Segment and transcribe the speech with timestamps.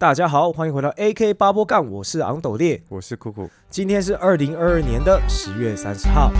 [0.00, 2.82] 大家好，欢迎回到 AK 八波杠，我是昂斗烈。
[2.88, 6.30] 我是酷酷，今天是二零二二年的十月三十号。
[6.30, 6.32] 好，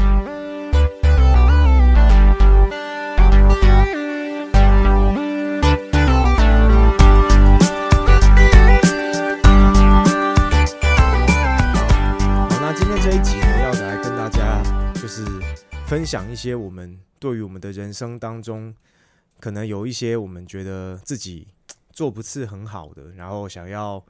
[12.62, 14.62] 那今天这一集呢，要来跟大家
[14.94, 15.22] 就是
[15.84, 18.74] 分享一些我们对于我们的人生当中，
[19.38, 21.48] 可能有一些我们觉得自己
[22.00, 24.02] 做不是很好的，然后想要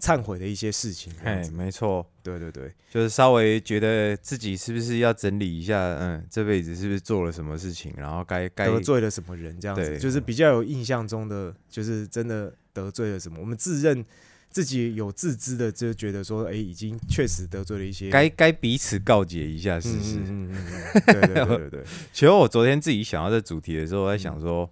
[0.00, 1.12] 忏悔的一些事情。
[1.22, 13.38] 哎，没错，对对对，就是稍微觉得自己是不是要整理一下，嗯，这辈子是不是做了什么事情，然后该该得罪了什么人这样子，就是比较有印象中的，就是真的得罪了什么。
[13.38, 14.04] 我们自认
[14.50, 18.10] 自己有自知的，就觉得说，哎、已经确实得罪了一些。
[18.10, 20.16] 该该彼此告解一下，是是？
[20.16, 24.68] 嗯嗯嗯嗯，对对对对对， 其实我昨天自己想到这主题的时候，我在想说，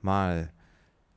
[0.00, 0.48] 妈的，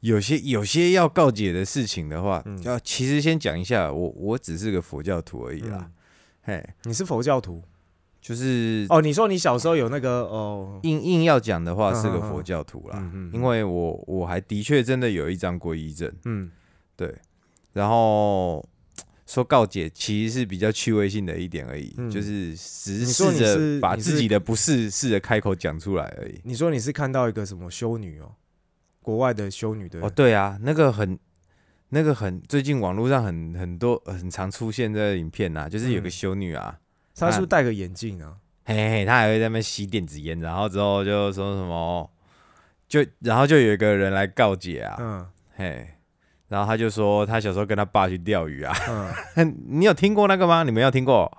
[0.02, 2.62] 有些有些要告解的事情的话，嗯。
[2.64, 5.92] 要其实先讲一下，我我只是个佛教徒而已啦，嗯。
[6.42, 7.62] 嘿，你是佛教徒？
[8.22, 9.02] 就是哦？
[9.02, 16.12] 你说你小时候有那个哦，硬硬要讲的话，是个佛教徒啦，因为我我还的确真的有一张皈依证。
[16.26, 16.52] 嗯。
[16.96, 17.16] 对，
[17.72, 18.68] 然后
[19.26, 22.10] 说告解其实是比较趣味性的一点而已，嗯。
[22.12, 26.40] 就是只你说试着把自己的不是试着开口讲出来而已。
[26.44, 28.34] 你说你是看到一个什么修女哦，
[29.10, 31.18] 国外的修女的哦，对啊，那个很。
[31.92, 36.78] 那个很最近网络上很很多很常出现的影片呐、就是有个嗯修女啊，
[37.16, 38.38] 她是不是戴个眼镜啊？
[38.66, 42.08] 嘿嘿，她还会在那边吸电子烟，然后之后就说什么，
[42.88, 45.88] 就然后就有一个人来告解啊，嗯嘿，
[46.48, 48.72] 然后他就说他小时候跟他爸去钓鱼啊，
[49.38, 50.62] 嗯， 你有听过那个吗？
[50.62, 51.36] 你没有听过？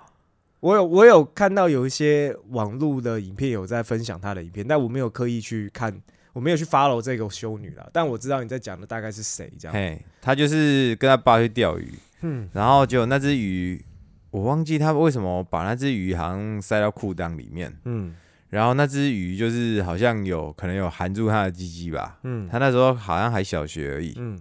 [0.59, 6.01] 我有我有看到有一些网络的影片有在分享他的影片，但我没有刻意去看，
[6.33, 7.89] 我没有去 follow 这个修女了。
[7.91, 9.73] 但我知道你在讲的大概是谁这样。
[9.73, 13.83] 嘿，他就是跟他爸去钓鱼，嗯然后结果那只鱼，
[14.29, 18.15] 我忘记他为什么把那只鱼好像塞到裤裆里面，嗯
[18.49, 24.37] 然后那只鱼就是好像有可能有含住他的鸡鸡吧，嗯他那时候好像还小学而已，嗯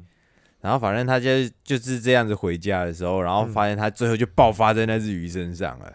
[0.61, 5.93] 然后反正他就就是这样子回家的时候，然后嗯发现他最后就爆发在那只鱼身上了，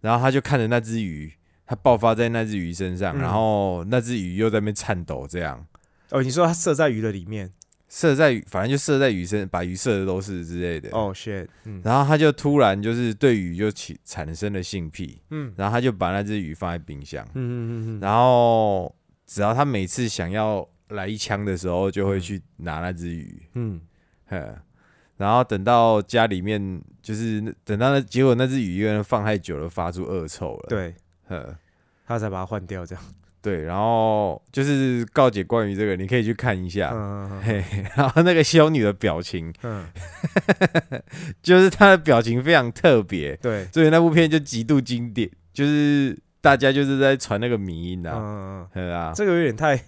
[0.00, 1.30] 然后他就看着那只鱼，
[1.70, 3.20] 他爆发在那只鱼身上，嗯。
[3.20, 5.64] 然后那只鱼又在那边颤抖，这样
[6.10, 7.52] 哦，你说它射在鱼的里面？
[7.88, 11.80] 射在鱼，反正就射在鱼身，把鱼射的都是之类的，哦，shit，嗯。
[11.84, 15.52] 然后他就突然就是对鱼就起产生了性癖，嗯。
[15.56, 18.92] 然后他就把那只鱼放在冰箱，嗯嗯嗯嗯，然后
[19.24, 23.80] 只要他每次想要来一枪的时候，就会去拿那只鱼，嗯。
[24.26, 24.56] 呵，
[25.16, 30.94] 然后等到家里面就是那等到那结果那只鱼因为放太久了，发出恶臭了，，对，
[31.30, 31.56] 呵。
[32.06, 33.04] 他才把它换掉这样。
[33.40, 36.90] 对，然后就是告解关于这个，你可以去看一下。
[36.92, 37.64] 嗯嘿，
[37.96, 39.86] 然后那个修女的表情，嗯，
[41.42, 49.80] 就是她的表情非常特别，对，所以那部片就极度经典，就是大家就是在传那个迷音嗯啊，嗯嗯，对啊，这个有点太，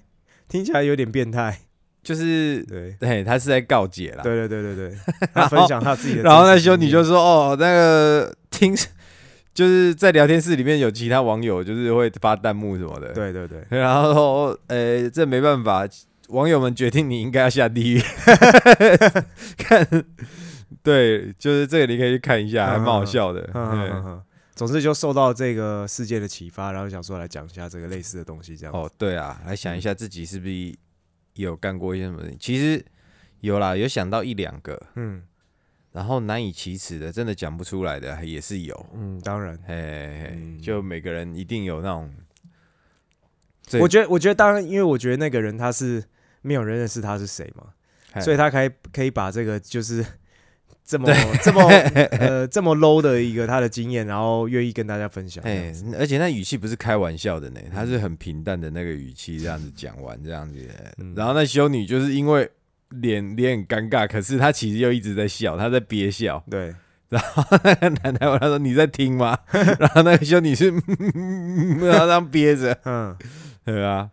[0.48, 1.58] 听起来有点变态。
[2.02, 4.24] 就是对，对，他是在告解啦。
[4.24, 4.98] 对对对对对，
[5.32, 6.22] 他分享他自己的。
[6.22, 8.74] 然后那修女就说：“哦，那个听，
[9.54, 15.86] 就是在聊天室里面有其他网友就是会发弹幕什么的。，对对对， 然后说，呃，这没办法，
[16.28, 18.02] 网友们决定你应该要下地狱。
[19.58, 19.86] 看，
[20.82, 23.48] 对，就是这个你可以去看一下，还蛮好笑的。
[24.54, 28.74] 总之就受到这个世界的启发，然后想说来讲一下这个类似的东西，这样。
[28.74, 30.74] 哦，对啊，来想一下自己是不是
[31.34, 32.22] 有干过一些什么？
[32.38, 32.84] 其实
[33.40, 35.22] 有啦，有想到一两个，嗯
[35.92, 38.86] 然后难以启齿的，真的讲不出来的也是有。
[38.94, 40.58] 嗯，当然，嘿嘿嘿，嗯。
[40.60, 42.10] 就每个人一定有那种，
[43.80, 46.02] 我觉得我觉得当然，因为我觉得那个人他是
[46.40, 50.04] 没有人认识他是谁嘛，所以他可以可以把这个就是
[50.84, 51.08] 这么
[51.44, 55.44] 这么呃这么 low 的一个他的经验，然后愿意跟大家分享。
[55.44, 61.14] 哎，而且那语气不是开玩笑的呢，他是很平淡的那个语气这样子讲完这样子，嗯。
[61.14, 62.50] 然后那修女就是因为
[63.00, 66.42] 脸脸很尴尬，可是他其实又一直在笑，他在憋笑。
[66.50, 66.74] 对，
[67.10, 69.38] 那个男的问他说：“你在听吗？”
[69.78, 73.16] 然后那个兄弟是然后这样憋着，嗯
[73.64, 74.10] 对啊，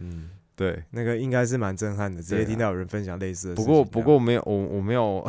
[0.00, 0.82] 嗯，对。
[0.90, 3.64] 那个应该是蛮震撼的，直接听到有人分享类似的事不。
[3.64, 5.26] 过不过我没有我我没有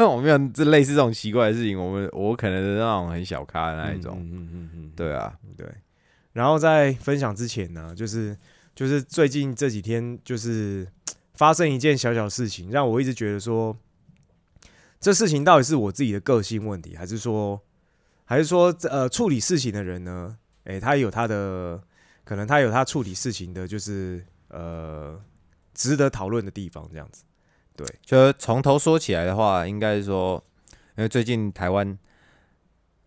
[0.00, 5.66] 我没有这类似这种奇怪的事情，我们我可能是那种很小咖的那一种，嗯嗯嗯嗯，对啊，对。
[6.32, 8.36] 然后在分享之前呢，就是
[8.74, 10.86] 就是最近这几天就是
[11.38, 13.76] 发生一件小小事情，让我一直觉得说，
[14.98, 17.62] 这事情到底是我自己的个性问题，还是说，
[18.24, 20.36] 还是说呃处理事情的人呢？
[20.64, 21.80] 诶，他有他的
[22.24, 25.16] 可能，他有他处理事情的，就是呃
[25.74, 27.22] 值得讨论的地方，这样子。
[27.76, 30.44] 对，就从头说起来的话，应该是说，
[30.96, 31.96] 因为最近台湾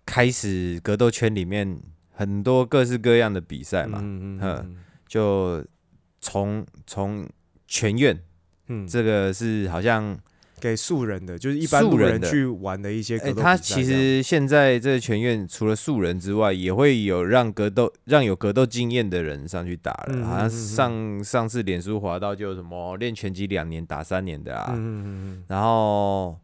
[0.06, 1.78] 开始格斗圈里面
[2.14, 5.62] 很多各式各样的比赛嘛，嗯就
[6.22, 7.28] 从从
[7.72, 8.20] 全院。
[8.68, 10.18] 嗯，这个是好像，
[10.60, 20.52] 给素人的，就是一般素人去玩的一些格哎、斗比赛他其实现在这个全院除了素人之外，也会有让格斗让有格斗经验的人上去打了，好像嗯嗯。
[20.52, 24.74] 嗯嗯上上次脸书滑到就有什么练拳击两年打三年的啊，
[25.48, 26.38] 然后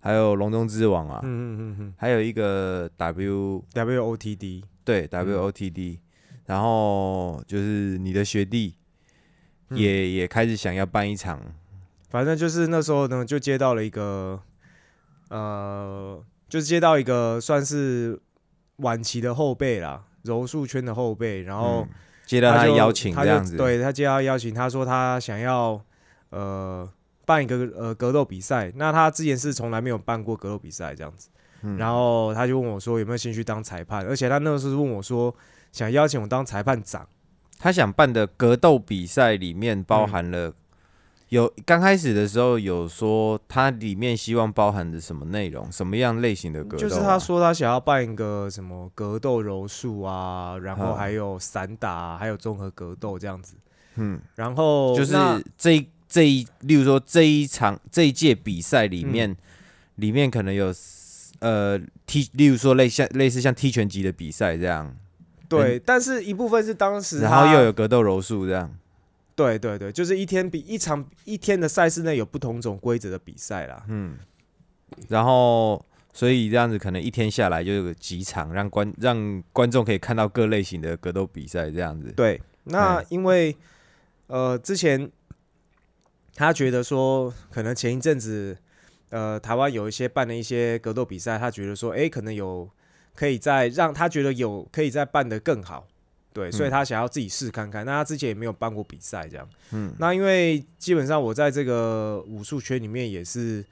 [0.00, 5.26] 还有龙中之王啊，嗯嗯嗯嗯还有一个 W 嗯，WOTD，对嗯。
[5.26, 5.98] WOTD，、
[6.46, 8.74] 然后就是你的学弟
[9.68, 9.78] 嗯。
[9.78, 11.40] 也、也开始想要办一场，
[12.10, 14.40] 反正就是那时候呢，就接到了一个，
[15.30, 18.20] 呃，就是接到一个算是
[18.76, 21.88] 晚期的后辈啦，柔术圈的后辈，然后嗯
[22.26, 25.80] 接到他邀请他这样子，对他接到邀请，他说他想要
[26.30, 26.88] 呃
[27.26, 31.28] 办一个呃格斗比赛，那他之前是从来没有办过格斗比赛这样子，
[31.62, 31.76] 嗯。
[31.76, 35.34] 然后他就问我说有没有兴趣当裁判，而且他那个时候问我说
[35.72, 37.08] 想邀请我当裁判长。
[37.58, 40.52] 他想办的格斗比赛里面嗯包含了、
[41.28, 53.56] 有刚开始的时候有说他里面希望包含的什么内容，什么样类型的格斗啊、就是他说他想要办一个什么格斗柔术啊，然后嗯还有散打啊、还有综合格斗这样子。
[53.96, 55.12] 嗯，然后就是
[55.56, 59.08] 这一这一，例如说这一场这一届比赛里嗯。
[59.08, 59.36] 面，
[59.96, 60.74] 里面可能有
[61.38, 64.92] 呃踢，例如说类像类似像踢拳击的比赛这样，
[65.48, 68.74] 对，但是一部分是当时然后又有格斗柔术这样，
[69.36, 73.84] 对对对，就是一天比一场一天的赛事内有不同种规则的比赛啦。
[73.88, 74.16] 嗯，
[75.08, 82.12] 然后所以这样子可能一天下来就有个几场，让观让观众可以看到各类型的格斗比赛这样子。
[82.12, 83.56] 对，那嗯因为
[84.28, 85.10] 呃之前
[86.34, 88.56] 他觉得说，可能前一阵子
[89.10, 92.68] 呃台湾有一些办了一些格斗比赛，他觉得说，诶，可能有
[93.14, 95.86] 可以再让他觉得有可以再办得更好。
[96.32, 97.86] 对，所以嗯他想要自己试看看。
[97.86, 99.48] 那他之前也没有办过比赛，这样。
[99.70, 103.64] 嗯那因为基本上我在这个武术圈里面也是，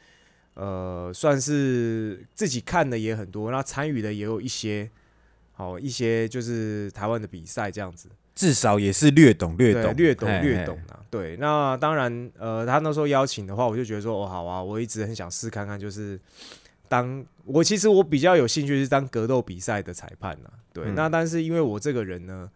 [0.54, 4.88] 呃，算是自己看的也很多，那参与的也有一些，
[5.52, 8.08] 好一些就是台湾的比赛这样子。
[8.34, 11.00] 至少也是略懂略，懂略懂略懂啊。
[11.10, 16.18] 对，那当然，呃，他那时候邀请的话，我就觉得说，哦，好啊，我一直很想试看看，就是
[16.92, 20.50] 当我其实我比较有兴趣是当格斗比赛的裁判呐。
[20.74, 22.50] 对，嗯那但是因为我这个人呢，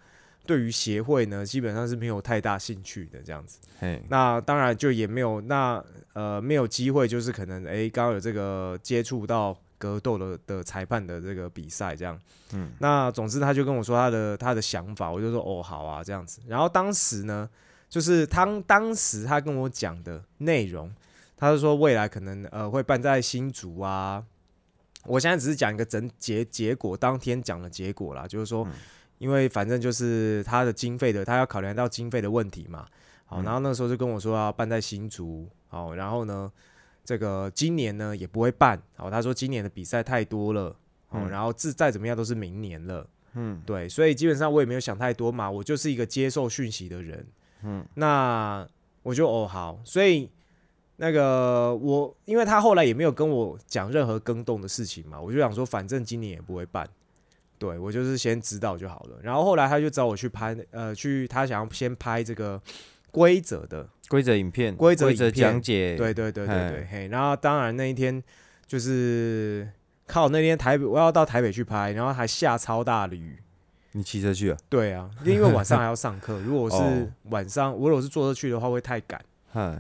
[0.44, 3.58] 对于协会呢，基本上是没有太大兴趣的这样子。
[3.78, 12.20] 嘿，那当然就也没有那呃没有机会，就是可能诶，刚刚有这个接触到格斗的的裁判的这个比赛这样，
[12.52, 16.42] 嗯那总之他就跟我说他的他的想法，我就说哦好啊这样子。
[16.46, 17.48] 然后当时呢，
[17.88, 20.92] 就是他当时他跟我讲的内容，
[21.36, 24.24] 他是说未来可能呃会办在新竹啊。
[25.04, 28.72] 我现在只是讲一个整结结果，当天讲的结果啦，就是说，嗯。
[29.18, 32.84] 因为反正就是他的经费的，他要考量到经费的问题嘛。
[33.24, 33.44] 好，嗯。
[33.44, 36.52] 然后那时候就跟我说要办在新竹，好，然后呢，
[37.02, 40.76] 这个今年呢也不会办，好，他说今年的比赛太多了，
[41.08, 41.30] 好，嗯。
[41.30, 43.62] 然后自再怎么样都是明年了，嗯。
[43.64, 47.26] 对，所以基本上我也没有想太多嘛，我就是一个接受讯息的人，
[47.62, 48.68] 嗯，那
[49.02, 50.30] 我就哦好，所以
[50.96, 56.88] 那个我因为他后来也没有跟我讲任何更动的事情嘛，我就想说反正今年也不会办，
[57.59, 59.18] 对我就是先知道就好了。
[59.23, 62.61] 然后后来他就找我去拍，呃，去他想要先拍这个
[63.11, 68.23] 规则的，规则影片、规则影片讲解，对对对对嘿对，嘿，然后当然那一天
[68.66, 69.68] 就是
[70.06, 73.38] 靠那天台北我要到台北去拍，然后还下超大的雨。
[73.92, 74.59] 你骑车去啊？
[74.68, 76.38] 对啊，因为晚上还要上课。
[76.44, 79.25] 如果我是哦晚上，我如果是坐车去的话，会太赶，嗨，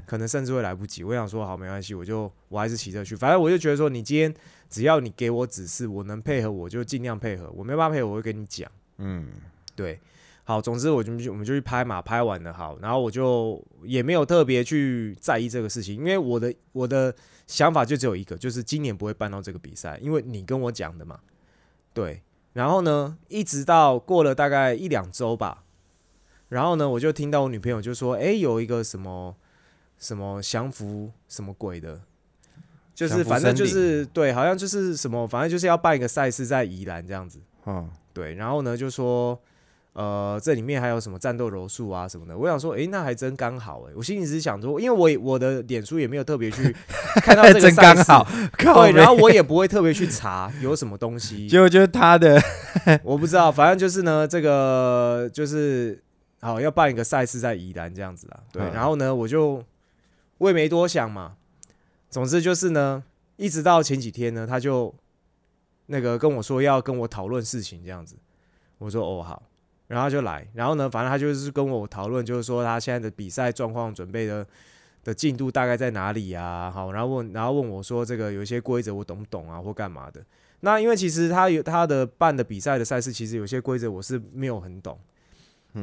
[0.06, 1.04] 可能甚至会来不及。
[1.04, 3.14] 我想说，好，没关系，我就我还是骑车去。
[3.14, 4.32] 反正我就觉得说，你今天
[4.70, 7.50] 只要你给我指示，我能配合，我就尽量配合。
[7.54, 8.70] 我没办法配合，我会跟你讲。
[8.98, 9.28] 嗯
[9.74, 10.00] 对，
[10.44, 17.14] 好，总之我就我们就去拍嘛，拍完了好，然后我就也没有特别去在意这个事情，因为我的我的
[17.46, 21.20] 想法就只有一个，就是今年不会办到这个比赛，因为你跟我讲的嘛，
[21.92, 22.22] 对，
[22.54, 25.64] 然后呢，一直到过了大概一两周吧，
[26.48, 29.36] 然后呢，我就听到我女朋友就说，诶，有一个什么
[29.98, 32.00] 什么降服什么鬼的。
[32.94, 37.38] 就是反正就是对，好像就是什么，反正就是要办一个赛事在宜兰这样子。
[37.66, 39.38] 嗯，对，然后呢就说，
[39.92, 42.34] 呃，这里面还有什么战斗柔术啊什么的。
[42.34, 43.92] 我想说，诶，那还真刚好诶。
[43.94, 46.74] 我心里只是想说，因为我我的脸书也没有特别去
[47.20, 48.26] 看到这个真赛事刚好，
[48.56, 52.40] 对，然后我也不会特别去查有什么东西， 结果就是他的，
[53.04, 56.02] 我不知道，反正就是呢，这个就是
[56.40, 58.40] 好要办一个赛事在宜兰这样子啦。
[58.50, 59.62] 对，嗯然后呢，我就
[60.38, 61.36] 我也没多想嘛，
[62.10, 63.02] 总之就是呢，
[63.36, 64.94] 一直到前几天呢，他就
[65.86, 68.16] 那个跟我说要跟我讨论事情这样子，
[68.78, 69.42] 我说哦好，
[69.86, 74.46] 然后他就来，然后呢，反正他就是跟我讨论，就是说他现在的比赛状况、准备的
[75.04, 76.70] 的进度大概在哪里啊？
[76.70, 80.24] 好，然后问，然后问我说这个有一些规则我懂不懂啊，或干嘛的？
[80.60, 84.98] 那因为其实他有他的办的比赛的赛事，其实有些规则我是没有很懂，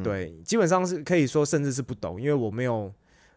[0.03, 2.91] 对，基本上是可以说甚至是不懂，因为我没有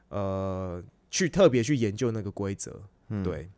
[0.08, 0.82] 呃
[1.16, 2.82] 去特别去研究那个规则，
[3.25, 3.49] 对。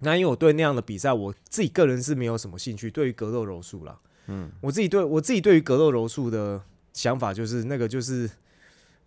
[0.00, 2.90] 那因为我对那样的比赛，我自己个人是没有什么兴趣。
[2.90, 6.60] 对于格斗柔术啦，嗯，我自己对我自己对于格斗柔术的
[6.92, 8.28] 想法就是那个就是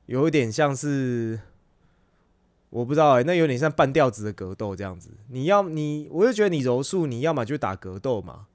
[0.08, 1.40] 有一点像是
[2.72, 5.12] 我不知道哎，那有点像半吊子的格斗这样子。
[5.30, 8.48] 你要你，我就觉得你柔术，你要么就打格斗嘛，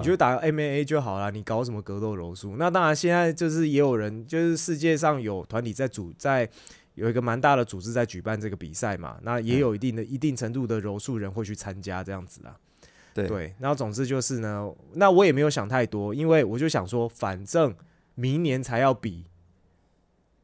[0.00, 1.32] 你就打 M A A 就好了。
[1.32, 2.54] 你搞什么格斗柔术？
[2.56, 6.48] 那当然，现在就是也有人，就是世界上有团体在组在。
[6.98, 12.56] 有一个蛮大的组织在举办这个比赛嘛，那也有一定的一定程度的柔术人会去参加这样子啊。
[13.14, 17.74] 对，然后总之就是呢，那我也没有想太多，因为我就想说，反正
[18.14, 19.24] 明年才要比。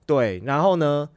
[0.06, 1.08] 对，然后呢，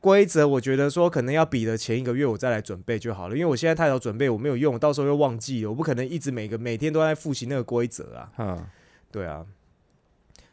[0.00, 8.32] 规则我觉得说可能要比的前一个月我再来准备就好了，因为我现在太早准备我没有用，到时候又忘记了，我不可能一直每个每天都在复习那个规则啊。
[8.38, 8.66] 嗯，
[9.10, 9.44] 对啊。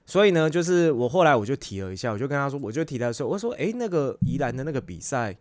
[0.07, 5.37] 所以呢，就是我后来我就提了一下，我就跟他说，我就提他说，我说，哎，那个宜兰的那个比赛，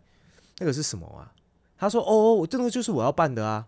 [0.59, 1.31] 那个是什么啊？
[1.77, 3.65] 他说，哦，我这个就是我要办的啊。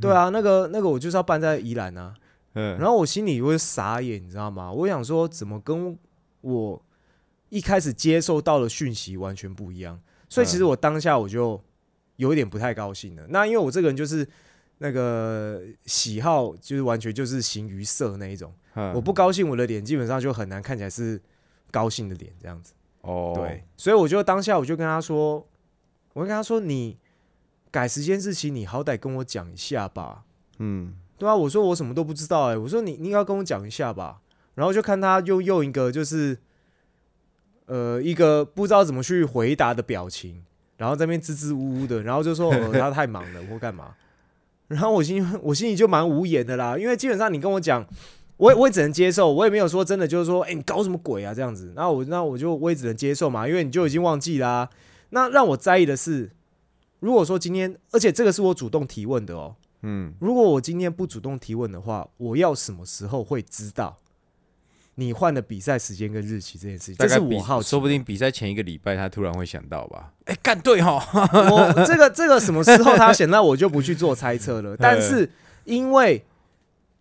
[0.00, 2.14] 对啊，那个那个我就是要办在宜兰啊。
[2.54, 2.78] 嗯。
[2.78, 4.72] 然后我心里会傻眼，你知道吗？
[4.72, 5.98] 我想说，怎么跟
[6.40, 6.82] 我
[7.50, 10.00] 一开始接受到的讯息完全不一样？
[10.30, 11.62] 所以其实我当下我就
[12.16, 13.26] 有一点不太高兴了。
[13.28, 14.26] 那因为我这个人就是
[14.78, 18.50] 那个喜好，就是完全就是形于色那一种。
[18.94, 21.20] 我不高兴，我的脸基本上就很难看起来是
[21.70, 22.72] 高兴的脸这样子。
[23.02, 25.46] 哦，对，所以我就当下我就跟他说，
[26.12, 26.98] 我跟他说，你
[27.70, 30.22] 改时间日期，你好歹跟我讲一下吧。
[30.58, 34.20] 嗯，对啊，我说我什么都不知道哎，我说你你应该跟我讲一下吧。
[34.54, 36.36] 然后就看他又用一个就是
[37.66, 40.44] 呃一个不知道怎么去回答的表情，
[40.76, 43.94] 然后在那边支支吾吾的，然后就说 他太忙了或干嘛。
[44.68, 47.86] 然后我心我心里就蛮无言的啦，因为基本上你跟我讲。
[48.40, 51.70] 我也我也只能接受，我也没有说真的，就是说，哎，你搞什么鬼啊这样子？
[51.76, 54.70] 那我那我就我也只能接受嘛，因为你就已经忘记啦。
[55.10, 56.30] 那让我在意的是，
[57.00, 63.98] 如果说今天，而且这个是我主动提问的哦，嗯，如果我今天不主动提问的话，我要什么时候会知道
[64.94, 66.96] 你换的比赛时间跟日期这件事情？
[66.96, 70.14] 这是我好，说不定比赛前一个礼拜他突然会想到吧？
[70.24, 70.98] 哎，干对哈，
[71.50, 74.74] 我这个这个什么时候他想到，我就不去做猜测了。
[74.80, 75.30] 但是
[75.64, 76.24] 因为。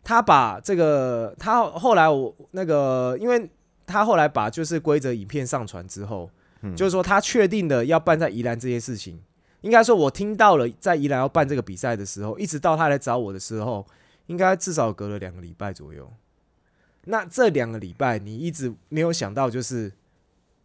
[0.10, 3.48] 他把这个，他后来我那个，因为
[3.86, 6.28] 他后来把就是规则影片上传之后，
[6.76, 9.22] 就是说他确定的要办在宜兰这件事情，
[9.62, 13.86] 应该说我听到了在宜兰要办这个比赛的时候，一直到他来找我的时候，
[14.26, 16.12] 应该至少隔了两个礼拜左右。
[17.04, 19.94] 那这两个礼拜你一直没有想到，就是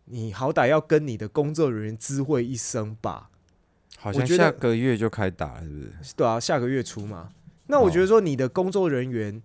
[0.06, 3.28] 你好歹要跟你的工作人员知会一声吧？
[3.98, 6.14] 好像下个月就开打了，是不是？
[6.16, 7.28] 对啊，下个月初嘛。
[7.66, 9.42] 那我觉得说你的工作人员，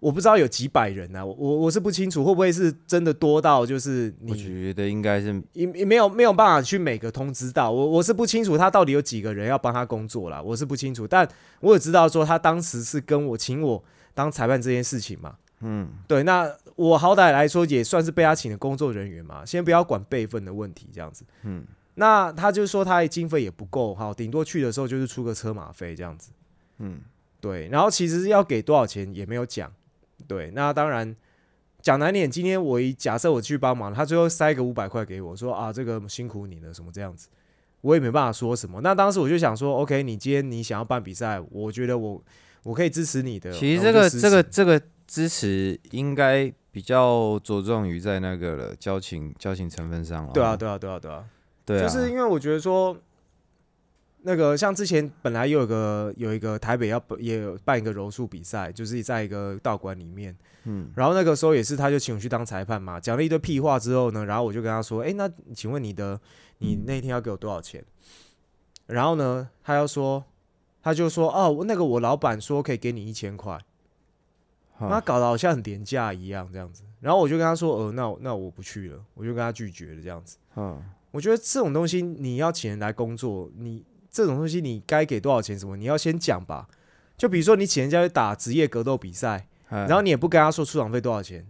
[0.00, 11.26] 我不知道有几百人啊，我我是不清楚会不会是真的多到就是你，我觉得应该是也也没有没有办法去每个通知到我，我是不清楚他到底有几个人要帮他工作啦，我是不清楚，但
[11.60, 13.82] 我也知道说他当时是跟我请我
[14.12, 16.46] 当裁判这件事情嘛，嗯，对，那
[16.76, 26.30] 我好歹来说也算是被他请的工作人员嘛，先不要管辈分的问题这样子，嗯，那他就说他的经费也不够，哈，顶多去的时候就是出个车马费这样子，
[26.78, 27.00] 嗯。
[27.44, 29.70] 对，然后其实要给多少钱也没有讲。
[30.26, 31.14] 对，那当然
[31.82, 37.28] 讲难点，今天我一假设我去帮忙，他最后塞个五百块给我，说啊这个辛苦你了什么这样子，
[37.82, 38.80] 我也没办法说什么。
[38.80, 42.24] 那当时我就想说，OK，你今天你想要办比赛，我觉得我
[42.62, 43.52] 我可以支持你的。
[43.52, 50.32] 其实这个这个这个支持应该比较着重于在那个了交情交情成分上了。
[50.32, 51.24] 对啊，对啊，对啊，对啊，
[51.66, 52.96] 对啊，就是因为我觉得说。
[54.26, 66.18] 那个像之前本来有个有一个台北要也有办一个柔术比赛，就是在一个道馆里面，嗯，然后那个时候也是他就请我去当裁判嘛，讲了一堆屁话之后呢，然后我就跟他说，哎，那请问你的
[66.56, 67.84] 你那天要给我多少钱？
[68.86, 70.24] 然后呢，他要说，
[70.82, 73.62] 他就说，哦，那个我老板说可以给你一千块，
[74.78, 83.84] 他搞得好像很廉价一样这样子，然后我就跟他说，呃，那那我不去了，我就跟他拒绝了这样子，嗯，我觉得这种东西你要请人来工作，你。
[84.14, 85.58] 这种东西你该给多少钱？
[85.58, 86.68] 什么你要先讲吧。
[87.18, 91.44] 就比如说你请人家去打职业格斗比赛，然后你也不跟他说出场费多少钱，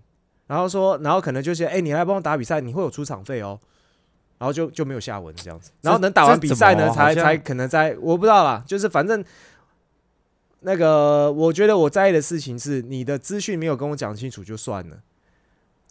[0.46, 3.60] 然后说，然后可能就是，哎，你来帮我打比赛，你会有出场费哦。
[4.38, 5.70] 然然后就就没有下文这样子。
[5.80, 9.24] 然后等打完比赛呢，才才可能在我不知道啦，就是反正
[10.60, 14.98] 那个我觉得我在意的事情是你的资讯没有跟我讲清楚就算了，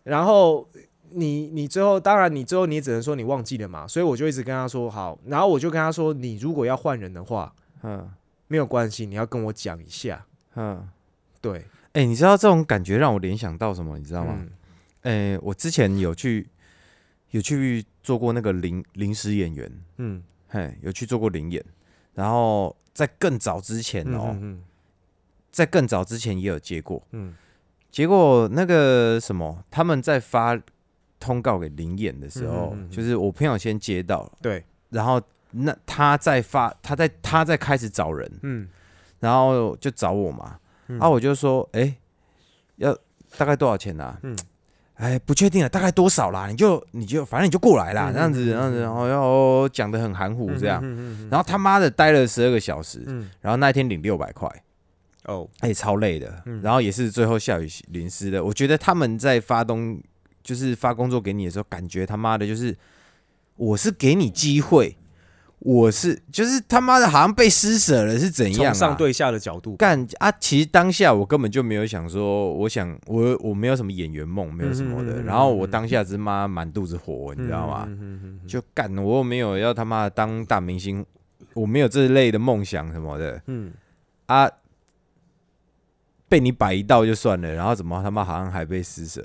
[0.04, 0.70] 然后
[1.16, 7.54] 你你最后当然你最后你也只能说你忘记了嘛，所以我就一直跟他说好，然后我就跟他说你如果要换人的话
[7.84, 8.10] 嗯
[8.48, 10.88] 没有关系，你要跟我讲一下，嗯，
[11.42, 13.98] 对，哎、你知道这种感觉让我联想到什么？
[13.98, 14.38] 你知知道吗？
[15.02, 16.48] 哎、我之前有去
[17.32, 21.64] 有去做过那个临临时演员，嗯，嘿，有去做过临演，
[22.14, 24.64] 然后在更早之前嗯哦，嗯
[25.52, 27.34] 在更早之前也有接过，嗯
[27.92, 30.60] 结果那个什么，他们在发
[31.24, 32.92] 通告给林演的时候，嗯嗯嗯嗯。
[32.92, 38.68] 就是我朋友先接到了，对，然后那他在发，他在他在开始找人，嗯。
[39.20, 41.00] 然后就找我嘛，嗯。
[41.00, 41.96] 啊，我就说，哎、
[42.76, 42.94] 要
[43.38, 44.20] 大概多少钱啊？
[44.24, 44.36] 嗯。
[44.96, 46.48] 哎，不确定啊，大概多少啦？
[46.48, 48.82] 你就你就反正你就过来啦，嗯这样子，嗯这样子，嗯。
[48.82, 50.82] 然后要讲的很含糊这样，
[51.32, 53.30] 然后他妈的待了十二个小时，嗯。
[53.42, 54.48] 然后那一天领六百块，
[55.26, 56.62] 哦，哎、超累的，嗯。
[56.62, 58.44] 然后也是最后下雨淋湿的。
[58.44, 60.00] 我觉得他们在发东
[60.44, 62.78] 就是发工作给你的时候，感觉他妈的就是
[63.56, 64.98] 我是给你机会，
[65.60, 70.30] 我是就是他妈的好像被施舍了是怎样、上对下的角度，干啊！
[70.34, 75.24] 其实当下我根本就没有想说，我想我我没有什么演员梦，没有什么的。
[75.24, 77.88] 然后我当下只妈满肚子火，你知道吗？
[78.46, 81.06] 就干，我又没有要他妈的当大明星，
[81.54, 83.72] 我没有这类的梦想什么的嗯
[84.26, 84.50] 啊。
[86.30, 89.24] 被你摆一道就算了，然后怎么他妈好像还被施舍？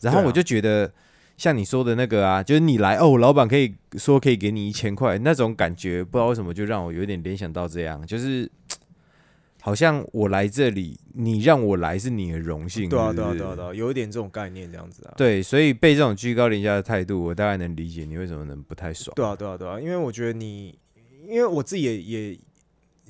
[0.00, 0.92] 然后我就觉得，
[1.36, 8.50] 像你说的那个啊，就是你来哦，老板可以说可以给你一千块，那种感觉，不知道为什么就让我有点联想到这样，就是
[9.60, 15.14] 好像我来这里，你让我来是你的荣幸，对啊对啊对啊对啊，有一点这种概念这样子啊。
[15.16, 19.12] 对，所以被这种居高临下的态度，我大概能理解你为什么能不太爽。
[19.14, 20.78] 对啊对啊对啊，因为我觉得你，
[21.26, 22.38] 因为我自己也也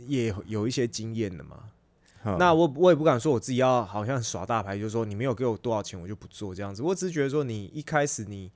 [0.06, 1.64] 也有一些经验的嘛。
[2.24, 6.82] 嗯那我我也不敢说我自己要好像耍大牌，就是说你没有给我多少钱我就不做这样子。
[6.82, 8.50] 我只是觉得说你一开始你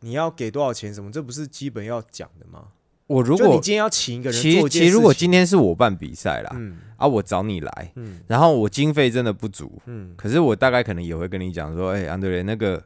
[0.00, 2.68] 你要给多少钱什么，这不是基本要讲的吗？
[3.06, 12.84] 我如果你今天要请一个人其实其实如果今天是我办比赛啦，嗯啊，我找你来，嗯然后我经费真的不足，嗯可是我大概可能也会跟你讲说，哎、安德烈，那个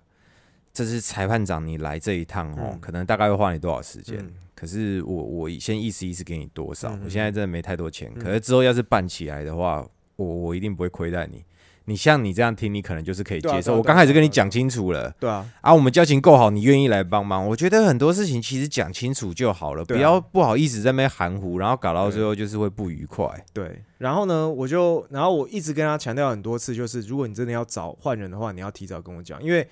[0.75, 4.19] 这是裁判长你来这一趟哦，嗯可能大概会花你多少时间？
[4.19, 9.89] 嗯可是我我先意思意思给你多少，我现在真的没太多钱，嗯可是之后要是办起来的话，
[10.25, 11.45] 我我一定不会亏待你。
[11.87, 13.77] 你像你这样听，你可能就是可以接受。
[13.77, 23.27] 我刚开始跟你讲清楚了，对啊啊，我们交情够好，你愿意来帮忙，我觉得很多事情其实讲清楚就好了，不要不好意思在那边含糊，然后搞到最后就是会不愉快。
[23.53, 23.83] 对。
[23.99, 29.67] 然后呢，我就然后我一直跟他强调很多次，就是如果你真的要找换人的话，你要提早跟我讲，因为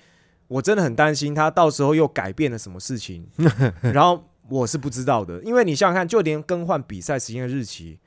[0.49, 3.25] 我真的很担心他到时候又改变了什么事情，
[3.81, 5.41] 然后我是不知道的。
[5.43, 7.97] 因为你想想看，就连更换比赛时间的日期，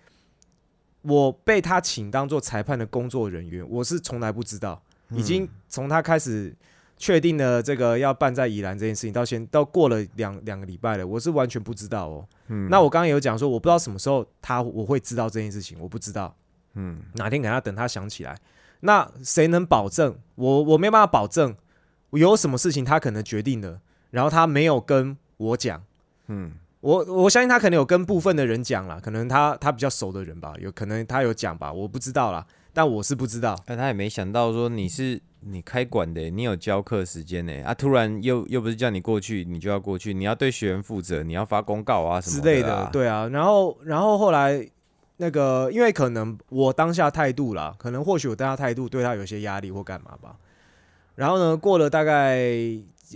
[1.02, 4.80] 我被他请当做裁判的工作人员，我是从来不知道。
[5.10, 6.54] 已经从他开始
[6.96, 12.26] 确定了这个要办在宜兰这件事情，到现到过了两两个礼拜了，我是完全不知道哦。
[12.48, 16.34] 嗯那我刚刚有讲说，我不知道什么时候他我会知道这件事情，我不知道
[16.74, 18.38] 嗯哪天可能要等他想起来。
[18.80, 20.16] 那谁能保证？
[20.36, 21.54] 我我没办法保证，
[22.12, 25.82] 有什么事情他可能决定了，然后他没有跟我讲。
[26.28, 26.52] 嗯
[26.83, 33.57] 我我相信他可能有跟部分的人讲啦，可能他他比较熟的人吧，有可能他有讲吧，我不知道啦，但我是不知道。
[33.64, 43.29] 但他也没想到说你是你开馆的，你有教课时间呢啊，突然又又不是叫你过去，你就要过去，你要对学员负责，你要发公告啊什么之类的、对啊。
[43.29, 44.68] 然后，然后后来
[45.18, 50.37] 那个，因为可能我当下态度啦，可能或许我当下态度对他有些压力或干嘛吧。
[51.14, 52.40] 然后呢，过了大概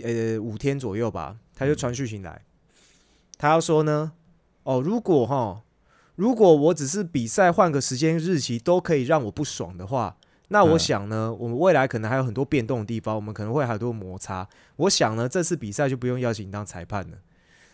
[0.03, 2.39] 呃五天左右吧，他就传讯息来，
[3.37, 4.11] 他要说呢，
[4.63, 5.61] 哦，如果哈，
[6.15, 10.15] 如果我只是比赛换个时间日期都可以让我不爽的话。
[10.49, 14.47] 那我嗯想呢，我们未来可能还有很多变动的地方，我们可能会很多摩擦。
[14.77, 17.17] 我想呢，这次比赛就不用邀请你当裁判了。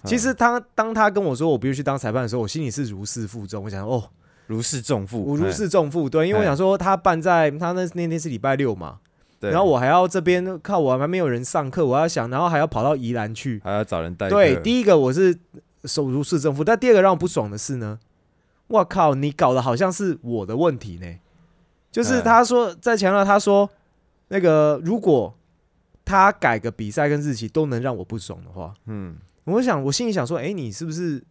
[0.05, 3.63] 其实他当他跟我说我不用去当裁判的时候，我心里是如释负重。
[3.63, 4.09] 我想哦，
[4.47, 8.99] 如释重负，我如哎释重负，对，因为我哎想说他办在他那那天是礼拜六嘛，
[9.43, 13.59] 对然后我还要这边靠我还没有人上课，我要想，然后还要跑到宜兰去。
[13.63, 15.37] 还要找人代对，第一个我是
[15.83, 17.99] 手如市政府，但第二个让我不爽的是呢，
[18.67, 21.07] 我靠，你搞得好像是我的问题呢。
[21.91, 23.69] 就是哎他说在强调，他说
[24.29, 25.35] 那个如果
[26.05, 31.21] 他改个比赛跟日期都能让我不爽的话，嗯我想，我心里想说，哎、你是不是，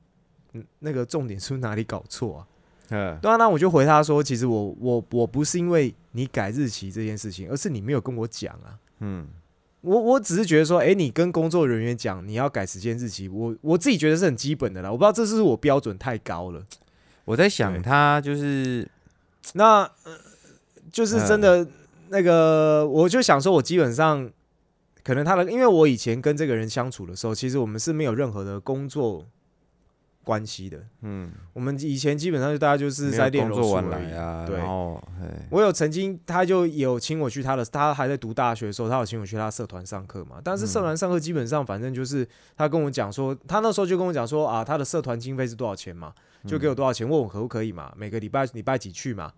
[0.52, 2.46] 嗯，那个重点是不是哪里搞错啊？
[2.92, 8.78] 嗯对啊，那我就回他说，其实我我我不是因为你改日期这件事情，而是你没有跟我讲啊。
[9.00, 9.26] 嗯
[9.80, 14.88] 我我只是觉得说，哎、你跟工作人员讲你要改时间日期，我我自己觉得是很基本的啦。
[14.88, 16.62] 我不知道这是不是我标准太高了。
[17.24, 18.88] 我在想他就是
[19.54, 20.16] 那、呃、
[20.92, 21.68] 就是真嗯的
[22.10, 24.30] 那个，我就想说，我基本上
[25.02, 29.26] 可能他的，因为我以前跟这个人相处的时候，其实我们是没有任何的工作
[30.24, 30.78] 关系的。
[31.02, 34.60] 嗯，我们以前基本上就大家就是在练柔术而已来啊，对
[35.50, 40.40] 我有曾经，他就有请我去他的，他还在读大学的时候，他有请我去他社团上课嘛。
[40.42, 46.12] 但是社团上课基本上，反正就是他跟我讲说，他那时候就跟我讲说啊，他的社团经费是多少钱嘛，
[46.46, 49.32] 就给我多少钱，问我可不可以嘛，每个礼拜礼拜几去嘛，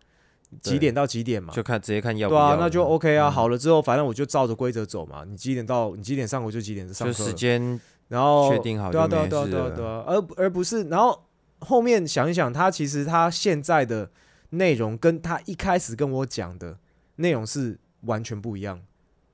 [0.61, 1.53] 几对点到几点嘛。
[1.53, 3.29] 就看直接看要不要了，，对啊那就 OK 啊。
[3.29, 5.25] 嗯好了之后，反正我就照着规则走嘛。
[5.27, 5.97] 你几点到？
[5.97, 7.25] 你几点上我就几点上就课。
[7.25, 11.25] 时间然后确定好对啊，对啊，对啊，对啊，对啊，而而不是，然后
[11.61, 14.11] 后面想一想，他其实他现在的
[14.51, 16.79] 内容跟他一开始跟我讲的
[17.17, 18.81] 内容是完全不一样，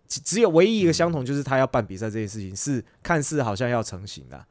[0.06, 4.44] 只只有唯一一个相同，就是他要办比赛这件事情是看似好像要成型的，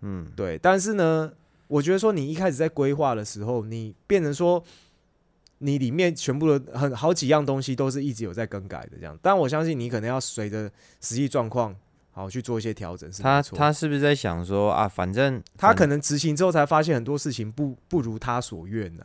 [0.00, 1.32] 嗯，对，但是呢，
[1.68, 4.62] 我觉得说你一开始在规划的时候，你变成说。
[5.64, 9.16] 你里面全部的很好几样东西都是一直有在更改的，这样。
[9.22, 10.68] 但我相信你可能要随着
[11.00, 11.72] 实际状况
[12.12, 13.10] 好去做一些调整。
[13.12, 19.04] 是他他是不是在想说啊，反正他可能执行之后才发现很多事情不不如他所愿呐、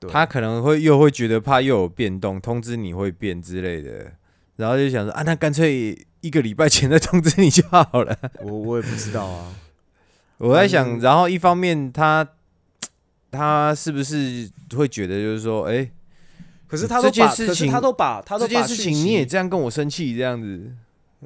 [0.00, 4.12] 对他可能会又会觉得怕又有变动，通知你会变之类的，
[4.56, 8.16] 然后就想说啊，那干脆一个礼拜前再通知你就好了。
[8.42, 9.54] 我我也不知道啊。
[10.38, 12.26] 我在想，然后一方面他
[13.30, 15.88] 他是不是会觉得就是说，哎、
[16.66, 20.72] 可是他这件事情他都把他都这件事情你也这样跟我生气这样子，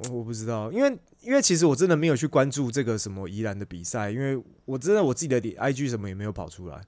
[0.05, 6.81] 我我不知道，因为因为其实我真的没有去关注这个什么宜兰的比赛，因为我真的我自己的 IG 什么也没有跑出来。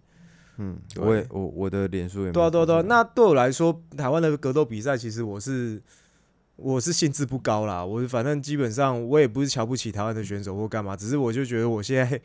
[0.59, 2.83] 嗯，我也我我的脸书也没对啊，对啊，对啊。
[2.83, 5.83] 那对我来说，台湾的格斗比赛，其实我是
[6.57, 7.85] 我是兴致不高啦。
[7.85, 12.20] 我反正基本上我也不是瞧不起台湾的选手或干嘛，只是我就觉得我现在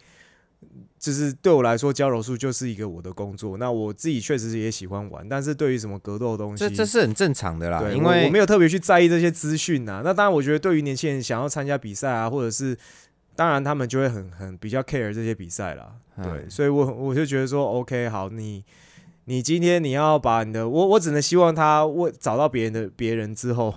[0.98, 3.58] 就是对我来说，交柔术就是一个我的工作。
[3.58, 10.02] 那我自己确实也喜欢玩，但是对于什么格斗的东西，这这是很正常的啦，对，因为我没有特别去在意这些资讯呐。
[10.04, 12.78] 那当然，我觉得对于年轻人想要参加比赛啊，或者是
[13.36, 15.94] 当然他们就会很很比较 care 这些比赛啦。
[16.18, 18.64] 对，嗯所以我我就觉得说，OK，好，你
[19.26, 23.76] 你今天你要把你的，我我只能希望他为找到别人的别人之后。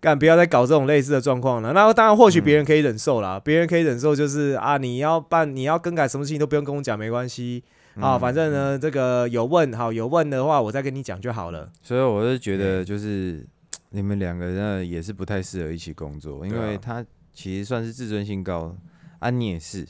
[0.00, 1.72] 干，不要再搞这种类似的状况了。
[1.72, 7.64] 那当然，或许别人可以忍受啦，别、人可以忍受，就是啊，你要办，你要更改什么事情都不用跟我讲，没关系。
[7.94, 8.16] 啊。
[8.16, 11.70] 嗯反正呢，这个有问好，有问的话，我再跟你讲就好了。
[11.82, 13.44] 所以我是觉得就是
[13.90, 18.76] 你们两个人也是不太适合一起工作，因为他其实算是自尊心高，
[19.18, 19.86] 啊你也是，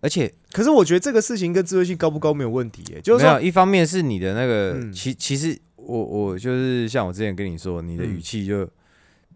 [0.00, 4.92] 而且可是我觉得这个事情跟自尊心高不高没有问题耶，就是一方面是你的那个，嗯。
[4.92, 8.16] 其其实我我就是像我之前跟你说，你的嗯。
[8.16, 8.68] 语气就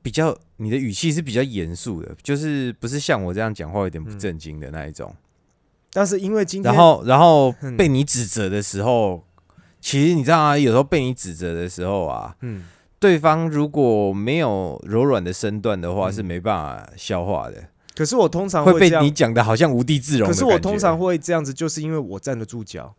[0.07, 5.13] 比较，你的语气是比较严肃的，就是不是像我这样讲话有点不嗯正经的那一种。
[5.93, 9.25] 但是因为今天，然后然 后嗯被你指责的时候，
[9.81, 12.63] 其实你知道啊，有时候被你指责的时候啊，嗯，
[13.01, 17.65] 对方如果没有柔软的身段的话，嗯是没办法消化的，
[17.97, 20.33] 可是我通常会被你讲的好像无地自容可。
[20.33, 22.95] 是我通常会这样子，就是因为我站得住脚。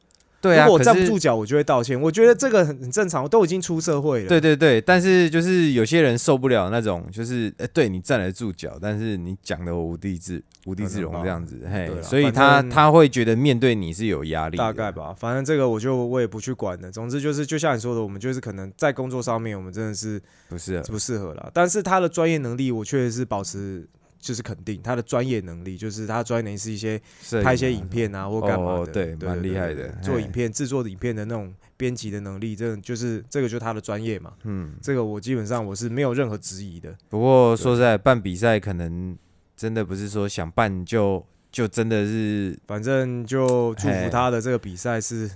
[0.48, 2.00] 对啊，如果我站不住脚，我就会道歉。
[2.00, 4.28] 我觉得这个很很正常，我都已经出社会了。
[4.30, 16.92] 对对对，但是就是有些人受不了那种，就是呃，对你站得住脚，但是你讲的我无地自无地自容这样子，嘿所以他他会觉得面对你是有压力，大概吧，反正这个我就我也不去管了。
[16.92, 20.82] 总之就是，就像你说的，我们就是可能在工作上面，我们真的是不是？
[20.84, 21.52] 不适合了。
[21.54, 23.88] 但是他的专业能力，我确实是保持
[24.28, 27.02] 就是肯定他的专业能力，就是他的专业能力是一些
[27.42, 34.34] 拍一些啊影片啊或干嘛的，哦对蛮厉害的做影片制作影片的那种编辑的能力，这就是这个就是他的专业嘛。
[34.44, 36.94] 嗯，这个我基本上我是没有任何质疑的。
[37.08, 39.18] 不过说实在，办比赛可能
[39.56, 45.34] 真的不是说想办就就真的是反正就祝福他的这个比赛是，可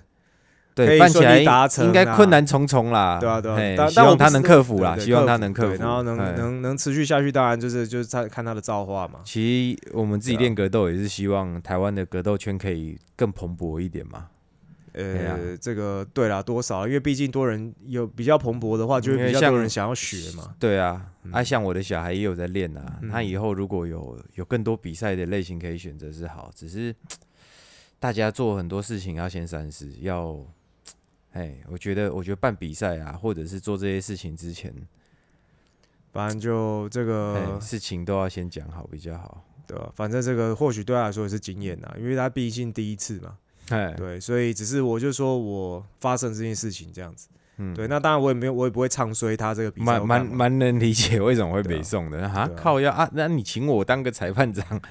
[0.85, 9.19] 对办起来利达成应该啊困难重重啦，对啊对啊，希望他能克服啦，希望他能克服，然后能能能持续下去，当然就是就是他看他的造化嘛。
[9.23, 14.27] 其实我们自己练格斗也是希望台湾的格斗圈可以更蓬勃一点嘛。
[14.93, 16.85] 呃，这个对啦，多少？
[16.85, 20.53] 因为毕竟多人有比较蓬勃的话，就会比较多人想要学嘛。
[20.59, 26.93] 对啊，嗯啊，像我的小孩也有在练啊，嗯他以后如果有有更多比赛的类型可以选择是好，只是
[28.01, 30.37] 大家做很多事情要先三思，要，
[31.31, 34.73] 哎，我觉得我觉得办比赛啊，或者是做这些事情之前，
[36.11, 39.43] 反正就这哎、个，事情都要先讲好比较好。
[39.67, 39.89] 对吧？
[39.95, 43.37] 反正这个或许对他来说也是经验呐，因为他毕竟第一次嘛。
[43.69, 47.29] 哎，对，所以只是我就说我发生这件事情这样子。
[47.55, 54.81] 嗯对，那当然我也没有，我也不会唱衰他这个比赛，蛮蛮蛮能理解为什么会对啊北宋的啊对啊靠要啊，那你请我当个裁判长，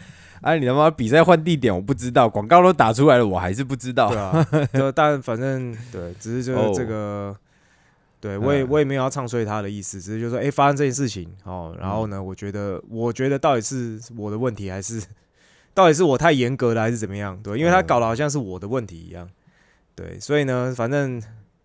[0.40, 4.18] 啊你他妈比赛换地点我不知道，广告都打出来了，我还是不知道对。
[4.18, 7.36] 啊， 就但反正对，只是就是这个，
[8.20, 15.02] 对我也嗯我也没有要唱衰他的意思，只是就说，哎、发生这件事情哦，然后嗯呢，我觉得，我觉得到底是我的问题，还是
[15.74, 17.38] 到底是我太严格了，还是怎么样？
[17.42, 19.28] 对，因为他嗯搞得好像是我的问题一样，
[19.94, 21.22] 对，所以呢，反正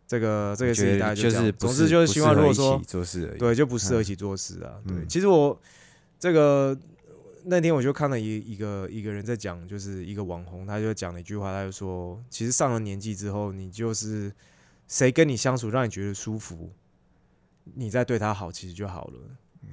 [0.07, 3.35] 这个这个事情大概这样就是总之就是希望，如果说起做事。
[3.39, 4.75] 对，就不适合嗯一起做事啊。
[4.87, 5.57] 对，嗯其实我
[6.19, 6.77] 这个
[7.47, 14.31] 那天我就看了一一个一个人在讲，就是一个网红，他就讲了一句话，他就说，其实上了年纪之后，你就是
[14.87, 16.71] 谁跟你相处让你觉得舒服，
[17.75, 19.19] 你再对他好，其实就好了。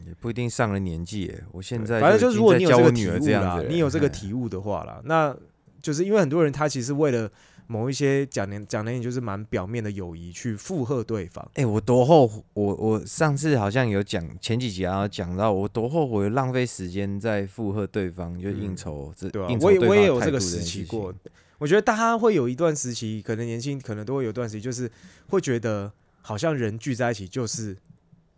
[0.06, 5.36] 也不一定上了年纪耶，我现在反正就是如果你有这个体教我女儿这悟啦你有这个体悟的话啦，那
[5.82, 7.30] 就是因为很多人他其实为了
[7.66, 11.46] 某一些讲年讲难听就是蛮表面的友谊去附和对方。
[11.54, 21.14] 哎、我多后悔，我我上次好像有讲前几集啊，讲到我多后悔浪费时间在附和对方，就应酬这、对啊我也我也有这个时期过。
[21.58, 24.90] 我觉得大家会有一段时期，可能年轻，可能都会有一段时期，就是
[25.28, 27.76] 会觉得好像人聚在一起就是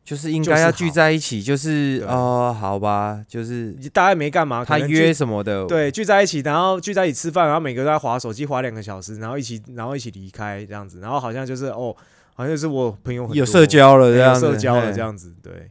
[0.04, 2.08] 就是应该要聚在一起，就是对。
[2.08, 11.96] 哦，好吧，就是大家没干嘛，他约什么的，对聚在一起，然后聚在一起吃饭，然后每个都在划手机划两个小时，然后一起然后一起离开这样子，然后好像就是哦，
[12.34, 15.70] 好像就是我朋友很有社交了这样子，社交了这样子，对。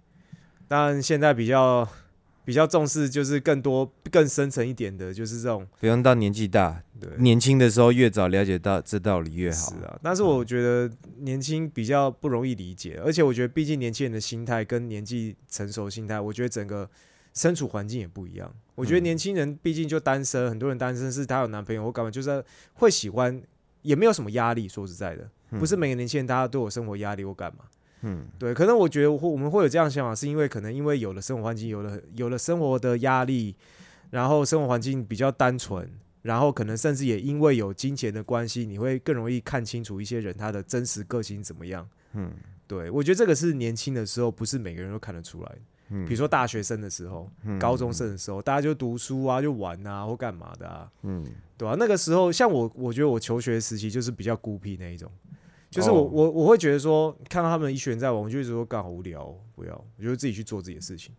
[0.68, 1.88] 但现在比较
[2.46, 7.10] 比较重视就是更多更深层一点的，就是这种不用到年纪大，对。
[7.18, 9.76] 年轻的时候越早了解到这道理越好是。
[9.86, 16.90] 啊，但是我觉得年轻比较不容易理解，而且我觉得毕竟年轻人的心态跟年纪成熟心态，我觉得整个
[17.34, 18.54] 身处环境也不一样。
[18.76, 23.42] 我觉得嗯年轻人毕竟就单身，很多人单身是他有男朋友或干嘛，就是会喜欢，
[23.84, 24.68] 也没有什么压力。
[24.68, 27.64] 说实在的，不是每个年轻人大家都有生活压力或干嘛。
[28.04, 33.56] 嗯，对，可能我觉得会我们会有这样的想法，是因为可能因为有了生活环境，有了有了生活的压力，
[34.12, 35.90] 然后生活环境比较单纯，
[36.22, 41.88] 然后可能甚至也因为有金钱的关系，你会更容易看清楚一些人他的真实个性怎么样。
[42.14, 42.32] 嗯，
[42.68, 45.58] 对我觉得这个是年轻的时候不是每个人都看得出来的。
[45.90, 51.24] 嗯比如说大学生的时候，嗯高中生的时候，大家就读书啊，就玩啊，或干嘛的啊，嗯，
[51.58, 55.12] 对啊，那个时候，像我，我觉得我求学时期就是比较孤僻那一种，
[55.74, 61.14] 就是我、哦我我会觉得说，看到他们一群人在玩，我就一直说，干好无聊哦、不要，我就自己去做自己的事情。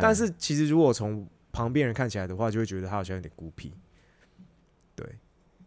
[0.00, 3.72] 但是其实如果从旁边人看起来的话，就会觉得他好像有点孤僻，
[4.96, 5.06] 对，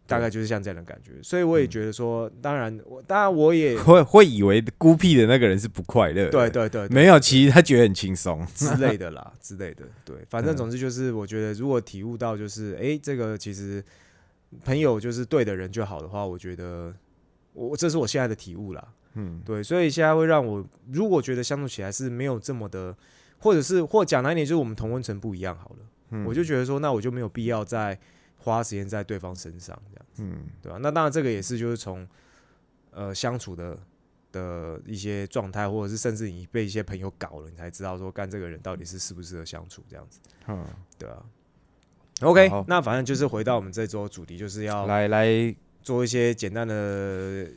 [0.05, 1.13] 大概就是像这样的感觉。
[1.23, 8.45] 所以我也觉得说，当然我当然我也 会会以为孤僻的那个人是不快乐，对对对对没有，其实他觉得很轻松。
[8.53, 9.85] 之类的啦， 之类的。
[10.03, 13.81] 对，反正嗯总之就是，我觉得如果体悟到就是，诶，这个其实
[14.65, 16.93] 朋友就是对的人就好的话，我觉得
[17.57, 18.87] 我这是我现在的体悟啦。
[19.13, 22.95] 嗯，对，所以现在会让我如果觉得相处起来是没有这么的，
[23.39, 25.77] 或者是或讲难一点，就是我们同温层不一样好了，
[26.11, 27.97] 嗯我就觉得说，那我就没有必要再
[28.37, 30.05] 花时间在对方身上这样。
[30.19, 32.07] 嗯对吧、那当然，这个也是就是从
[32.91, 33.77] 呃相处的
[34.31, 40.63] 的一些状态，或者是甚至你被一些朋友搞了，你才知道说干这个人到底是适不适合相处这样子，嗯，
[40.99, 41.23] 对啊。
[42.21, 45.55] OK，那反正就是回到我们这周主题，就是要来来，
[45.87, 47.47] 做一些简单的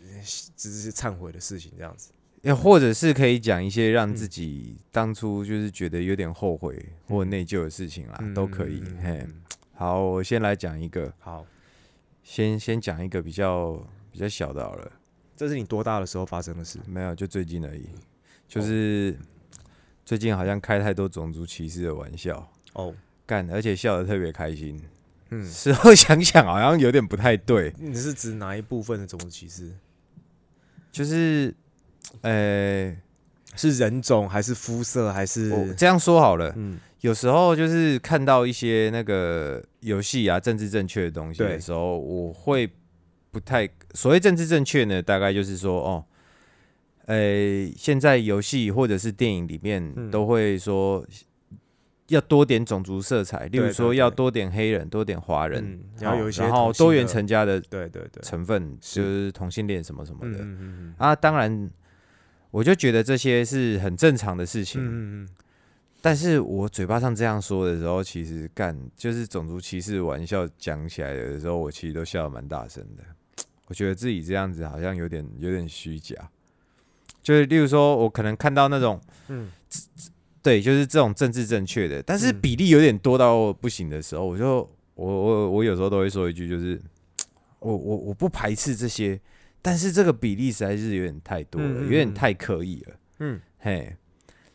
[0.56, 2.12] 只是忏悔的事情，这样子。
[2.42, 4.14] 也或者是可以讲一些让嗯。
[4.14, 8.84] 自己当初就是觉得有点后悔或内疚的事情啦，嗯都可以。
[9.02, 9.42] 嘿，嗯。
[9.74, 11.44] 好，我先来讲一个，好，
[12.22, 14.92] 先先讲一个比较比较小的好了，
[15.36, 16.78] 这是你多大的时候发生的事？
[16.86, 17.98] 没有，就最近而已，哦
[18.46, 19.18] 就是
[20.04, 22.94] 最近好像开太多种族歧视的玩笑，哦，
[23.26, 24.80] 干，而且笑得特别开心。
[25.30, 29.72] 嗯，事后想想，好像有点不太对，你是指哪一部分的种族歧视？
[30.92, 31.54] 就是，
[32.22, 32.94] 呃，
[33.54, 35.50] 是人种还是肤色还是？
[35.50, 36.78] 我这样说好了，嗯。
[37.00, 41.50] 有时候就是看到一些那个游戏啊政治正确的东西对。
[41.54, 42.68] 的时候，我会
[43.30, 46.04] 不太所谓政治正确呢，大概就是说哦，
[47.06, 50.10] 呃，现在游戏或者是电影里面嗯。
[50.10, 51.02] 都会说
[52.10, 61.16] 要多点种族色彩，例如说要多点黑人、多点华人嗯，然后有一些然后多元成家的对对对，成分，就是同性恋什么什么嗯的啊。
[61.16, 61.70] 当然，
[62.50, 64.80] 我就觉得这些是很正常的事情。
[64.82, 65.28] 嗯嗯嗯，
[66.02, 73.04] 但是我嘴巴上这样说的时候，其实干就是种族歧视玩笑讲起来的时候，我其实都笑得蛮大声的。
[73.66, 76.16] 我觉得自己这样子好像有点有点虚假，
[77.22, 79.48] 就是例如说，我可能看到那种，嗯
[80.42, 82.40] 对，就是这种政治正确的，但是嗯。
[82.40, 86.80] 比例有点多到不行的时候，我就我我我有时候都会说一句，就是
[87.58, 89.20] 我我我不排斥这些
[89.62, 92.96] 但是这个比例实在是有点太多了，有点太刻意了。
[93.18, 93.40] 嗯。
[93.58, 93.94] 嘿，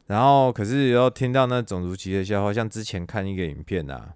[0.08, 4.14] 然后可是又听到那种族歧视的笑话，像之前看一个影片啊，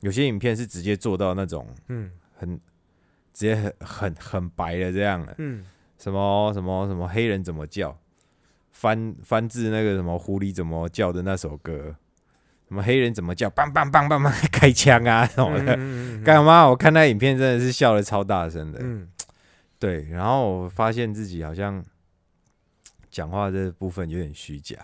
[0.00, 2.10] 有些影片是直接做到那种嗯。
[2.36, 2.54] 很
[3.34, 5.64] 直接很很很白的这样的，嗯，
[5.98, 7.96] 什么什么什么黑人怎么叫，
[8.78, 11.96] 翻翻自那个什么狐狸怎么叫的那首歌，
[12.68, 15.74] 什么黑人怎么叫，梆梆梆梆梆开枪啊什么的。
[15.76, 16.64] 嗯干嘛？
[16.68, 19.08] 我看那影片真的是笑的超大声的，嗯
[19.80, 20.04] 对。
[20.10, 21.84] 然后我发现自己好像
[23.10, 24.76] 讲话这部分有点虚假，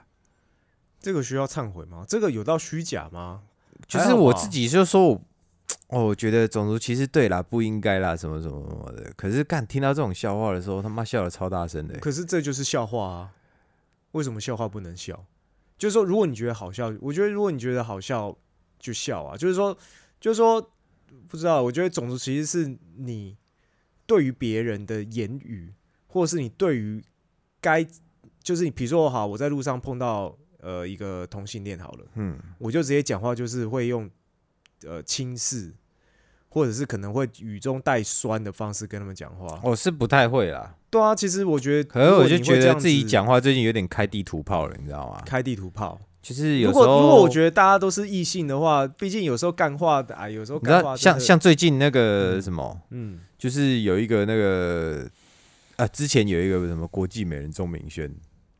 [0.98, 2.04] 这个需要忏悔吗？
[2.08, 3.42] 这个有到虚假吗？
[3.86, 5.22] 就是我自己就说我，
[5.88, 9.12] 哦，我觉得种族歧视对啦，不应该啦，什么什么什么的。
[9.16, 13.30] 可是干听到这种笑话的时候，他妈笑的超大声的、可是这就是笑话啊！
[14.14, 15.26] 为什么笑话不能笑？
[15.76, 18.36] 就是说，如果你觉得好笑，我觉得如果你觉得好笑
[18.78, 19.36] 就笑啊。
[19.36, 19.76] 就是说，
[20.20, 20.70] 就是说，
[21.28, 23.36] 不知道，我觉得种族歧视是你
[24.06, 25.74] 对于别人的言语，
[26.06, 27.02] 或者是你对于
[27.60, 27.84] 该，
[28.40, 34.08] 就是你比如说好，我在路上碰到呃一个同性恋好了，嗯，我就直接讲话，就是会用
[34.84, 35.74] 呃轻视，
[36.54, 39.58] 或者是可能会语中带酸的方式跟他们讲话。
[39.64, 40.72] 我是不太会啦。
[40.88, 45.20] 对啊，其实我觉得，可是我就觉得自己讲话最近有点开地图炮了，你知道吗？
[45.26, 46.00] 开地图炮。
[46.22, 55.06] 就是有如时候，果如果我觉得大家都是异性的话，毕竟有时候干话的啊，有时候干话像像最近那个嗯什么，嗯就是有一个那个
[55.76, 58.08] 啊，之前有一个什么国际美人钟明轩，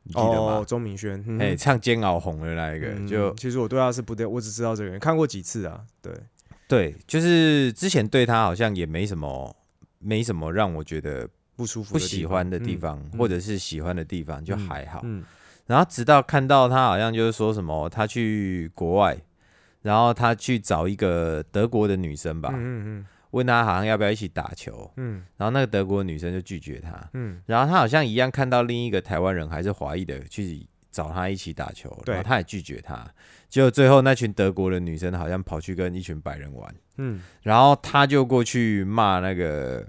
[0.02, 0.64] 你记得哦吗？
[0.66, 6.12] 钟明轩，嗯哎、唱《煎熬》红的那一个，嗯就其实我对他是不对，我只知道这个人，看过几次啊，对，
[6.74, 9.56] 对，就是之前对他好像也没什么，
[10.00, 13.18] 没什么让我觉得不舒服不喜欢的地嗯方，嗯。
[13.18, 15.00] 或者是喜欢的地方，就嗯还好。
[15.04, 15.24] 嗯。
[15.66, 19.16] 然后直到看到他好像就是说什么，他去国外，
[19.82, 23.06] 然后他去找一个德国的女生吧，嗯嗯。
[23.30, 25.24] 问他好像要不要一起打球，嗯。
[25.36, 27.40] 然后那个德国女生就拒绝他，嗯。
[27.46, 33.08] 然后他好像一样看到另一个台湾人还是华裔的去找他一起打球，对然后他也拒绝他，
[33.54, 39.86] 结果最后那群德国的女生好像跑去跟一群白人玩，嗯，然后他就过去骂那个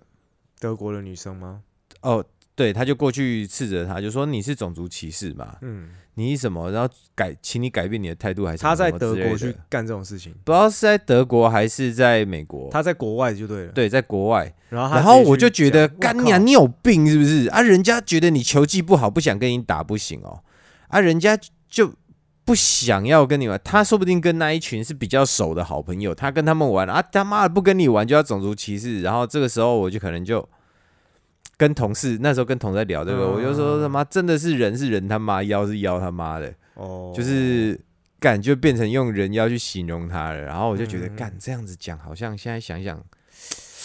[0.60, 1.62] 德国的女生吗？
[2.01, 2.23] 哦。
[2.58, 5.58] 对，他就过去斥责他，就说你是种族歧视嘛？
[5.62, 6.71] 嗯，你是什么？
[6.71, 12.69] 然后改，请你改变你的态度，还是他在德国去干这种事情，不知道是在德国还是在美国。
[12.71, 17.49] 他在国外就对了，，对，在国外，然后我就觉得，干娘，你有病是不是？
[17.49, 20.41] 啊，人家觉得你球技不好，不想跟你打，不行哦。
[20.88, 21.93] 啊，人家就
[22.45, 29.01] 不想要跟你玩，他说不定跟那一群是比较熟的好朋友，他跟他们玩啊，他妈的不跟你玩就要种族歧视。
[29.01, 30.47] 然后这个时候我就可能就
[31.58, 36.53] 跟同事那时候跟同事在聊这个，嗯我就说他妈真的是人是人他妈，妖是妖他妈的。
[36.75, 37.79] 哦，就是
[38.19, 43.03] 感觉变成用人妖去形容他了，然后我就觉得嗯干这样子讲，好像现在想想，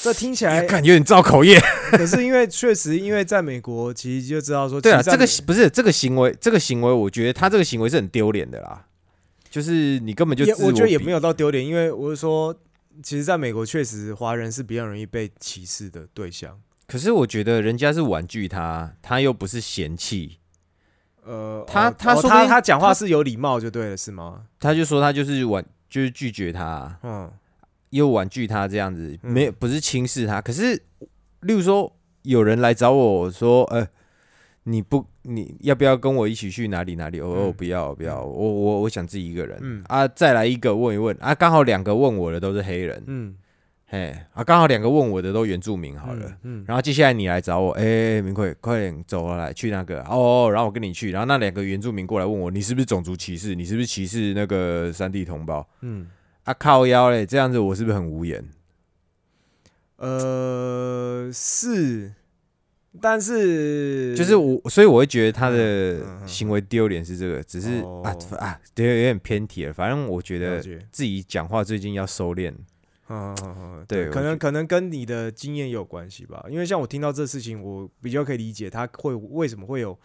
[0.03, 1.61] 这听起来，干有点造口业。
[1.93, 8.87] 可是因为确实，因为在美国，其实就知道说，对啊，这个不是这个行为，这个行为，我觉得他这个行为是很丢脸的啦。
[9.51, 12.55] 就是你根本就我觉得也没有到丢脸，因为我是说，
[13.03, 16.59] 其实在美国确实华人是比较容易被歧视的对象。
[16.87, 20.39] 可是我觉得人家是婉拒他，他又不是嫌弃，
[21.25, 24.43] 呃，他他他说他他讲话是有礼貌就对了，是吗？
[24.59, 27.31] 他就说他就是婉，就是拒绝他，嗯
[27.91, 30.41] 又婉拒他这样子，嗯没不是轻视他。
[30.41, 30.75] 可是，
[31.41, 33.87] 例如说有人来找我说，呃，
[34.65, 37.21] 你不你要不要跟我一起去哪里哪里？
[37.21, 39.59] 哦，嗯我不要不要，我我我想自己一个人。
[39.61, 43.35] 嗯啊，再来一个问一问啊，刚好两个问我的都是黑人，嗯，
[43.87, 46.27] 嘿啊，刚好两个问我的都原住民好了。
[46.43, 53.55] 嗯，嗯，然后接下来你来找我，哎、明慧，快点走啊来去那个哦，然后我跟你去，然后那两个原住民过来问我，你是不是种族歧视？
[53.55, 55.67] 你是不是歧视那个三地同胞？
[55.81, 56.07] 嗯，
[56.51, 58.45] 啊靠腰嘞，这样子我是不是很无言？
[59.99, 62.13] 呃，是，
[63.01, 69.73] 但是就是我，所以我会觉得他嗯的行为丢脸是这个，只是、哦啊啊，对，有点偏题了。
[69.73, 70.61] 反正我觉得，
[70.91, 72.53] 自己讲话最近要收敛。
[73.13, 76.45] 嗯嗯嗯，对可能可能跟你的经验有关系吧。
[76.49, 79.97] 因为像我听到这事情，我比较可以理解他会为什么会有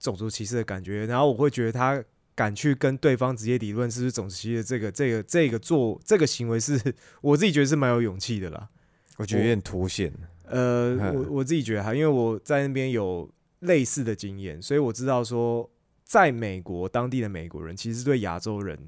[0.00, 2.02] 种族歧视的感觉，然后我会觉得他
[2.36, 6.80] 敢去跟对方直接理论是不是种族歧视的这个这个这个做这个行为是
[7.22, 8.68] 我自己觉得是蛮有勇气的啦。
[9.16, 10.12] 我觉得有点脱线。
[10.44, 13.28] 呃，嗯我我自己觉得哈因为我在那边有
[13.60, 15.68] 类似的经验，所以我知道说，
[16.04, 18.78] 在美国当地的美国人其实对亚洲人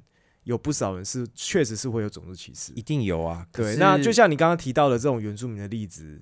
[0.44, 2.82] 有不少人是确实是会有种族歧视一。
[2.82, 3.46] 定有啊。
[3.51, 6.20] 可对，那就像你刚刚提到的这种原住民的例子，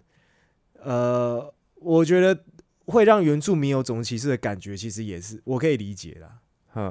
[0.80, 2.44] 呃，我觉得
[2.86, 6.38] 会让原住民有种族歧视的感觉，其实也是我可以理解啦，嗯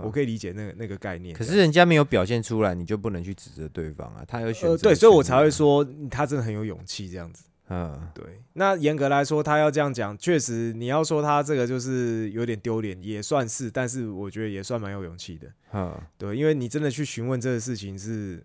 [0.04, 1.36] 我可以理解那个那个概念。
[1.36, 4.24] 可是人家没有表现出来，你就不能去指责对方啊。
[4.28, 7.46] 他有选择、呃，对，所以我才会，说他真的很有勇气这样子。
[7.68, 8.24] 嗯，对，
[8.54, 15.48] 那严格来说，他要这样讲，确实你要说他这个就是有点丢脸，也算是，但是我觉得也算蛮有勇气的。
[15.74, 18.44] 嗯，对，因为你真的去询问这个事情是，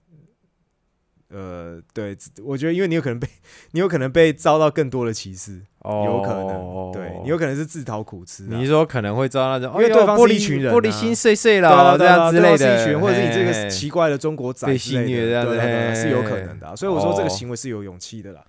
[1.30, 3.28] 呃，对，我觉得因为你有可能被
[3.70, 8.48] 你有可能被遭到更多的歧视，哦，有可能，对你有可能是自讨苦吃、啊。
[8.50, 18.42] 你说可能会遭到那种，因为对方哎玻璃是一群人啊玻璃心碎碎了，这对啊样之类的，或者是你这个奇怪的中国仔被戏虐这样子是有可能的啊、所以我说这个哦行为是有勇气的啦。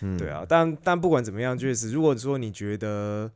[0.00, 3.30] 嗯对啊，但但不管怎么样，确实，如果说你觉得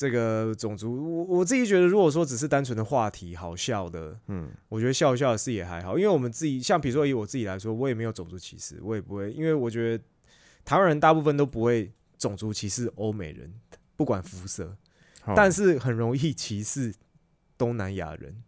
[0.00, 10.02] 这个种族，我我自己觉得，如果说只是单纯的话题好笑的，嗯我觉得笑一笑的事也还好，因为我们自己像比如说以我自己来说，我也没有种族歧视，我也不会，因为我觉得
[10.64, 13.52] 台湾人大部分都不会种族歧视欧美人，
[13.94, 14.74] 不管肤色，
[15.36, 16.94] 但是很容易歧视
[17.58, 18.42] 东南亚人。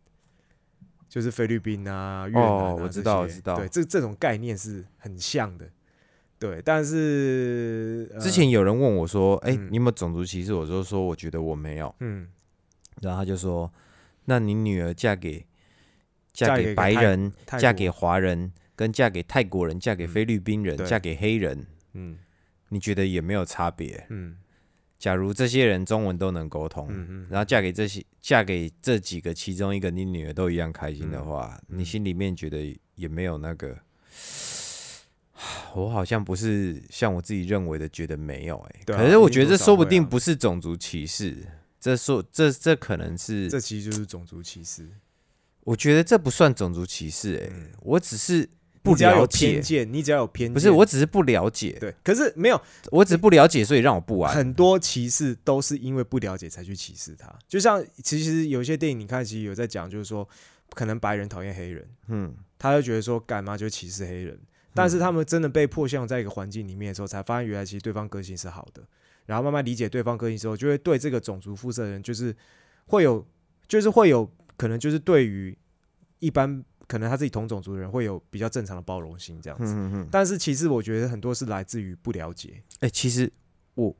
[1.06, 5.70] 就是菲律宾啊、越南啊、哦我知道我知道对，这这种概念是很像的，
[6.42, 6.60] 对。
[6.64, 11.94] 但是、呃之前有人问我说：“哎、嗯你有没有种族歧视？”我就说：“我觉得我没有。
[12.00, 12.26] 嗯，”
[13.00, 13.72] 然后他就说
[14.26, 15.46] ：“那你女儿嫁给
[16.32, 22.18] 嫁嫁给白人，嫁给华人，跟嫁给泰国人，嫁给嗯菲律宾人，对嫁给黑人，嗯
[22.70, 24.06] 你觉得也没有差别？
[24.10, 24.36] 嗯
[24.98, 33.76] 假如这些人中文都能沟通，嗯嗯，然后嫁给这些嫁给这几个其中一个，你女儿都一样开心的话，嗯你心里面觉得也没有那个。
[35.74, 41.36] 我好像不是像我自己认为的觉得没有哎、可是我觉得这说不定不是种族歧视，
[41.80, 44.88] 这说这这可能是，这其实就是种族歧视。
[45.64, 48.48] 我觉得这不算种族歧视哎、嗯我只是
[48.82, 52.60] 不了解偏，见，你只要有偏见，不是我只是不了解，对，可是没有
[52.90, 54.34] 我只是不了解，所以让我不玩。
[54.34, 57.32] 很多歧视都是因为不了解才去歧视他。
[57.46, 60.28] 就像其实有些电影你看，其实有在讲，就是说
[60.70, 64.36] 可能白人讨厌黑人，嗯，他就觉得说干嘛就歧视黑人，
[64.74, 68.82] 但是他们真的被迫陷入在一个环境里面的时候，才发现原来其实对方个性是好的，
[69.26, 72.34] 然后慢慢理解对方个性之后，就会对这个种族肤色的人就是
[72.86, 73.26] 会有，
[73.68, 75.56] 就是会有可能就是对于
[76.18, 79.72] 一般可能他自己同种族的人会有比较正常的包容心这样子。
[79.72, 80.08] 嗯嗯嗯。
[80.10, 83.30] 但是其实我觉得很多是来自于不了解，哎、其实
[83.74, 83.94] 我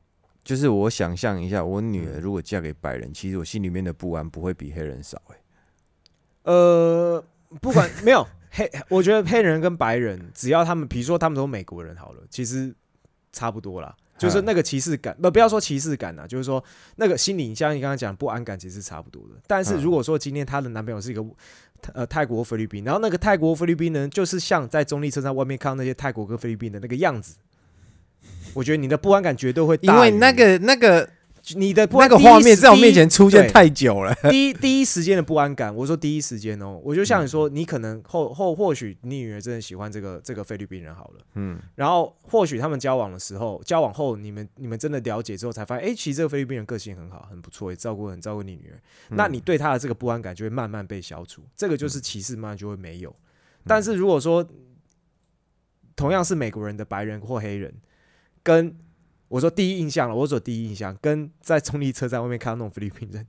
[0.45, 5.37] 就是我想象一下，我女嗯儿如果嫁给白人，其实我心里面的不安不会比黑人少、哎，
[6.43, 7.25] 呃，
[7.61, 12.75] 不管没有黑，我觉得黑人跟白人，只要他们，比如说他们都美国人好了，其实
[13.33, 13.95] 差不多啦。
[14.19, 16.63] 就是那个歧视感，不不要说歧视感啦，就是说
[16.95, 19.35] 那个心理，像你刚刚讲不安感，其实是差不多的。
[19.49, 21.25] 但是嗯如果说今天她的男朋友是一个
[21.93, 27.35] 呃泰国菲律宾，然后那个泰国菲律宾呢，就是像在中立车站外面看到那些泰国跟菲律宾的那个样子，
[28.55, 31.09] 我觉得你的不安感绝对会大，因为那个那个
[31.57, 34.14] 你的不那个画面在我面前出现太久了。
[34.30, 48.78] 第一第一时间的不安感，我说第一时间哦，我就像你说，你可能后后或许你女儿真的喜欢这个这个菲律宾人好了，嗯，然后或许他们交往的时候，交往后你们你们真的了解之后，才发现，哎，其实这个菲律宾人个性很好，很不错，也照顾很照顾你女儿，
[49.11, 53.14] 那你对他的这个不安感就会慢慢被消除，这个就是歧视，慢慢就会没有。
[53.66, 54.47] 但是如果说
[55.97, 57.74] 同样是美国人的白人或黑人，
[58.43, 58.74] 跟
[59.33, 63.26] 我说第一印象了，我说第一印象，跟在中立车站外面看到那种菲律宾人，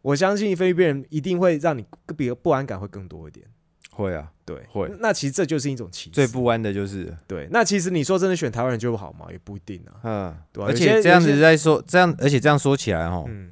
[0.00, 1.84] 我相信菲律宾人一定会让你
[2.16, 3.46] 比不安感会更多一点。
[3.90, 6.10] 会啊，对，会那其实这就是一种歧视。
[6.14, 9.26] 最不安的就是，对，那其实你说真的选台湾人就好吗？
[9.30, 10.00] 也不一定啊。
[10.04, 13.50] 嗯，对啊而且这样子在说，这样，而且这样说起来，哈，嗯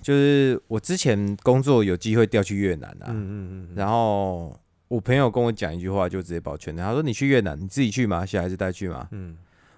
[0.00, 8.24] 就是我之前工作有机会调去越南啊，嗯嗯嗯，然后我朋友跟我讲一句话，就直接把我劝退，他说：“你去越南，你自己去吗？
[8.24, 9.36] 小孩子带去吗？”嗯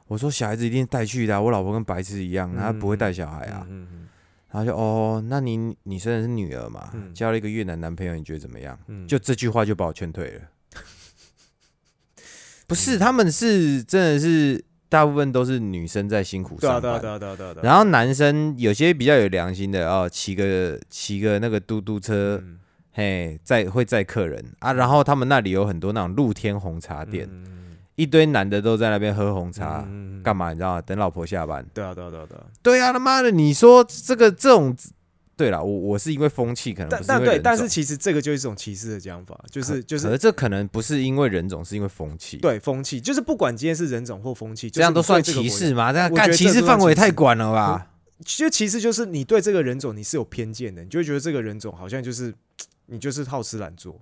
[0.09, 3.65] 我说小孩子一定带去的啊、我老婆跟白痴一样，她不会带小孩啊。
[3.71, 4.09] 嗯嗯
[4.51, 8.79] 然后就哦，那你你生的是女儿嘛，嗯交了一个越南男朋友，你觉得怎么样？
[8.87, 10.41] 嗯，就这句话就把我劝退了。
[12.67, 17.63] 不是，他们是真的是大部分都是女生在辛苦对啊上班，对啊对啊对啊对啊对啊。
[17.63, 22.59] 然后男生有些比较有良心的哦，骑个骑个那个嘟嘟车，嗯
[22.93, 24.73] 嘿，载会载客人啊。
[24.73, 27.68] 然后他们那里有很多那种露天红茶店，嗯
[27.99, 30.51] 一堆男的都在那边喝红茶，嗯干嘛？
[30.51, 30.83] 你知道吗？
[30.83, 31.67] 等老婆下班。
[31.75, 32.45] 对啊对啊对啊对啊。
[32.63, 34.77] 对啊，他妈的，你说这个这种，
[35.37, 45.93] 对了，我我是因为风气，可能不但但对，但是其实这个就是一种歧视的讲法，就是就是可是这可能不是因为人种，是因为风气。，对风气，就是不管今天是人种或风气，这样都算歧视吗？
[45.93, 47.91] 这样干歧视范围太广了吧？
[48.25, 52.33] 就其实就是你对这个人种你是有偏见的，你就会觉得这个人种好像就是
[52.87, 54.01] 你就是好吃懒做。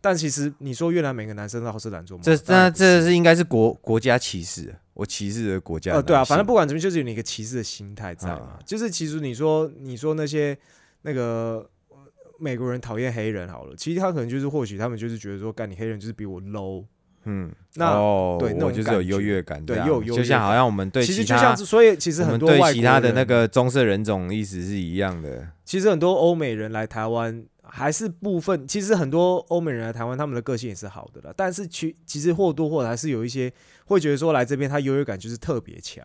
[0.00, 2.22] 但其实你说越南每个男生都好吃懒做吗？
[2.24, 8.34] 这那这是应该是国国家歧视，我歧视的国家的呃，对啊，反正不管怎么，就是有你一个歧视的心态在嘛。
[8.34, 10.56] 啊就是其实你说你说那些
[11.02, 11.96] 那个呃
[12.38, 16.84] 美国人讨厌黑人好了，其实他可能就是或许他们就是觉得说，干你黑人就是比我 low，、
[17.24, 25.48] 嗯，那哦对那我就是有优越感对又有就像好感像我们对其实就像，所以其实很多外对其他的那个棕色人种意思是一样的。
[25.64, 28.66] 其实很多欧美人来台湾，还是部分。
[28.66, 31.32] 其实很多欧美人来台湾，他们的个性也是好的啦。
[31.36, 33.52] 但是其其实或多或少还是有一些
[33.86, 36.04] 会觉得说来这边他优越感就是特别强。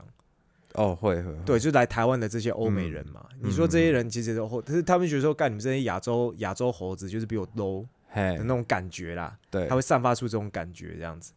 [0.73, 3.23] 哦，会会，会对，就是来台湾的这些欧美人嘛。
[3.33, 11.31] 嗯你说这些人其实都，可是他们觉得说，干你们这些亚洲亚洲猴子就是比我 low 嘿的那，种感觉啦，对他，会散发出这种感觉，这样子。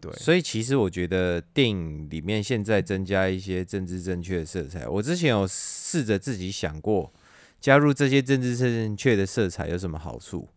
[0.00, 7.12] 对，所以其实我觉得电影里面现在增加一些政治正确的色彩，我之前有试着自己想过，
[7.62, 10.48] 加入这些政治正确的色彩有什么好处？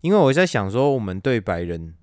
[0.00, 1.94] 因为我在想说，我们对白人，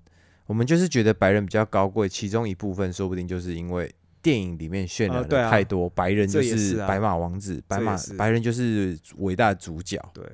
[0.46, 10.02] 我们就是觉得白人比较高贵，其中一部分说不定就是因为电影里面渲染的太多，白人就是啊白马王子，白马白人就是伟大的主角。
[10.12, 10.24] 对，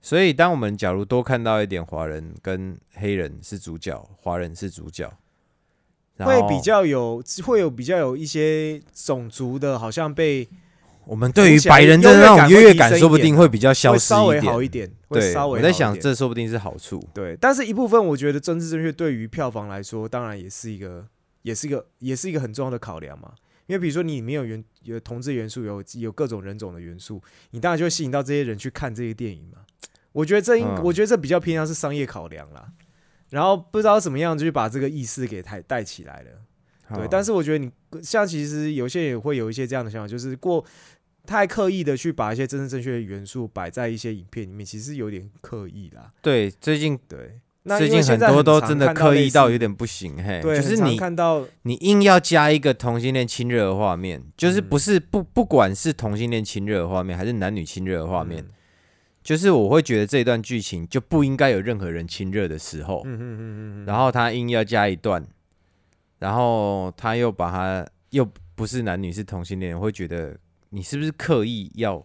[0.00, 5.10] 所以，当我们假如多看到一点华人跟黑人是主角，华人是主角，
[6.18, 10.48] 会比较有，会有比较有一些种族的，好像被
[11.08, 14.52] 我们对于白人的那种优越感，说不定会比较消失会稍微一点。
[14.52, 17.02] 好一点，对，稍微我在想，这说不定是好处。
[17.14, 21.06] 对，但是一部分我觉得政治正确对于票房来说，当然也是一个，
[21.40, 23.32] 也是一个，也是一个很重要的考量嘛。
[23.66, 29.60] 因为比如说你里面有原有同志元素，有有各种人种的元素，你当然就会吸引到这些人去看这些电影嘛。
[30.12, 32.68] 我觉得这应，嗯我觉得这比较偏向是商业考量啦。
[33.30, 36.30] 然后不知道怎么样就去把这个意识给带带起来了。
[36.96, 37.70] 对，但是是我觉得你
[38.02, 40.64] 像其实有些人也会有一些这样的想法，就是过
[41.28, 46.10] 太刻意的去把一些真正正确的元素摆在一些影片里面，其实有点刻意啦。
[46.22, 54.64] 对最近对，那最近很多都真的刻意到有点不行，嘿，对，就是你看到你硬要加一个同性恋亲热的画面，就是嗯。
[54.70, 58.50] 不是不不管是同性恋亲热的画面，还是男女亲热的画面，嗯。
[59.22, 65.22] 就是我会觉得这一段剧情就不应该有任何人亲热的时候，嗯嗯嗯嗯嗯，然后他硬要加一段，
[66.18, 70.34] 然后他又把他又不是男女是同性恋，我会觉得
[70.70, 72.04] 你是不是刻意要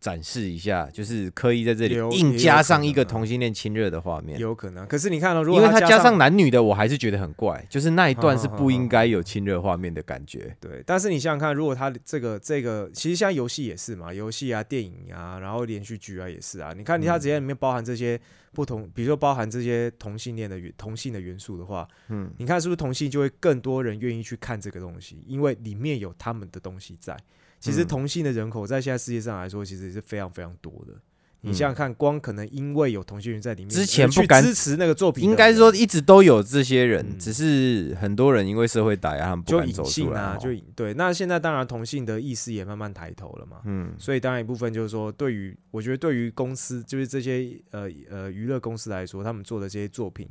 [0.00, 4.38] 展示一下，就是刻意在这里硬加上一个同性恋亲热的画面。
[4.38, 4.86] 有可能。
[4.86, 10.56] 可是你看到、如因为他加加上男女的，我还是觉得很怪，就是那一段是不应该有亲热画面的感觉。
[10.60, 16.72] 对，但是你想想看，如果他这个这个，其实像游戏也是嘛，游戏啊、电影啊，然后连续剧啊也是啊。
[16.74, 18.18] 你看，它嗯直接里面包含这些
[18.54, 27.14] 不同，比如说包含这些同性恋的元同性的元素的话，嗯，你看是不是同性就会更多人愿意去看这个东西，因为里面有他们的东西在。
[27.60, 30.94] 其实嗯同性的人口在现在世界上来说，其实是非常非常多的。
[31.42, 39.82] 你嗯想想看，光可能因为有同性人在里面，之前不敢支持那个作品应该说一直都有这些人，嗯只是很多人因为社会打压，他们不敢走
[40.12, 40.36] 啊。
[40.36, 40.92] 就隐对。
[40.92, 50.28] 那现在当然同性的意识也慢慢抬头了嘛，嗯，所以当然一部分就是说，对于我觉得对于公司，就是这些呃呃娱乐公司来说，他们做的这些作品，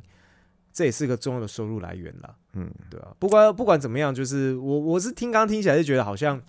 [0.72, 2.36] 这也是个重要的收入来源啦。
[2.54, 6.40] 嗯，对啊，不管不管怎么样，就是我我是听刚刚听起来就觉得好像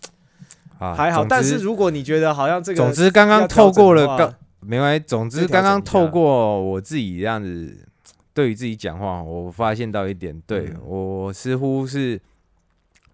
[0.81, 7.87] 啊，还好，但是如果你觉得好像这个，总之刚刚透过了刚没关系，总之刚刚透过我自己这样子
[8.33, 10.81] 对于自己讲话，我发现到一点，对、嗯。
[10.85, 12.21] 我似乎是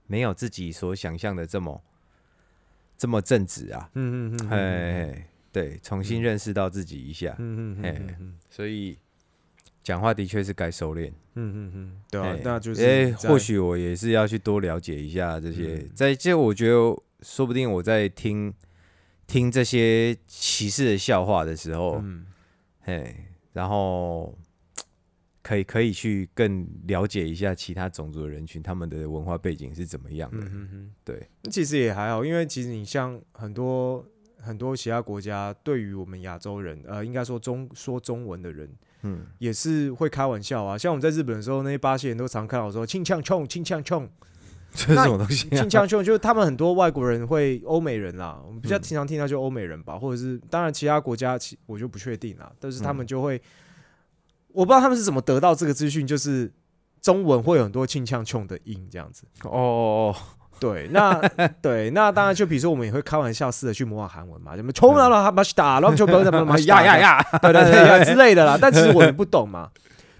[0.07, 1.83] 没有自己所想象的这么
[2.97, 8.17] 这么正直啊，嗯嗯嗯嗯哎、对，重新认识到自己一下，嗯嗯嗯嘿
[8.49, 8.97] 所以
[9.83, 11.11] 讲话的确是该收敛。
[11.35, 15.91] 嗯嗯嗯，对那就是哎，在或许我也是要去多了解一下这些，嗯。
[15.95, 18.53] 在这我觉得说不定我在听
[19.27, 22.27] 听这些歧视的笑话的时候，嗯
[22.81, 23.15] 嘿，
[23.53, 24.39] 然后
[25.43, 30.39] 可以可以去更了解一下其他种族的人群，他们的文化背景是怎么样的。
[30.39, 30.91] 嗯嗯嗯。
[31.05, 34.05] 对，那其实也还好，因为其实你像很多
[34.39, 38.71] 很多其他国家，对于我们亚洲人，呃，应该说中说中文的人，
[39.03, 40.79] 嗯，也是会开玩笑啊。
[40.79, 44.09] 像我们在日本的时候，那些巴西人都常看到说“清呛冲，清呛冲，
[44.77, 45.71] 这是什么东西、啊庆？
[45.71, 53.41] 呛冲”，就是他们很多外国人会欧美人啦，我们比较嗯经常听到就欧美人吧，或者是当然其他国家其我就不确定啦，但是他嗯们就会，
[54.53, 56.53] 我不知道他们是怎么得到这个资讯，就是
[57.01, 59.25] 中文会有很多庆呛冲的音这样子。
[59.45, 60.17] 哦哦哦，
[60.61, 61.15] 对，那
[61.63, 67.23] 对，那当然就比如说我们也会开玩笑似的去模仿韩文嘛，什么冲了了马西打，然后就不怎么呀呀，呀！
[67.41, 68.59] 对对对之类的啦。
[68.61, 69.71] 但其实我们不懂嘛。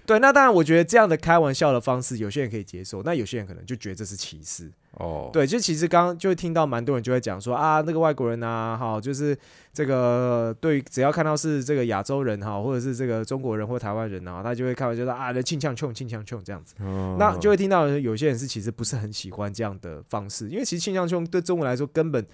[0.07, 4.71] 对，那当然，我觉得这样的开玩笑的方式，有些人可以接受，那有些人可能就觉得这是歧视。
[4.91, 9.37] 哦，对，就其实刚刚就会听到蛮多人就会讲说啊，那个外国人啊，哈，就是
[9.73, 16.73] 这个对，只要看到是这个亚洲人哈，或者是这个中国人或台湾人啊，他就会开玩笑说啊，庆呛冲，庆呛冲这样子。
[16.79, 22.25] 哦那就会听到有些人是其实不是很喜欢这样的方式，因为其实庆尚兄对中文来说根本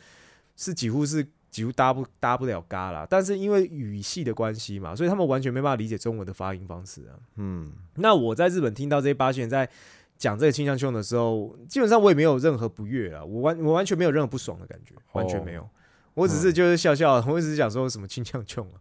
[0.56, 3.06] 是几乎是几乎搭不搭不了嘎啦。
[3.08, 7.14] 但是因为语系的关系嘛，所以他们完全没办法理解中文的发音方式啊。
[7.36, 9.70] 嗯，那我在日本听到这些巴西人在
[10.18, 15.70] 讲这个倾向 chung 的时候，基本上我也没有任何不悦啊，我完我完全没有任何不爽的感觉，完全没有。
[16.16, 18.78] 我只是就是笑笑，我只是讲说什么倾向 chung 啊，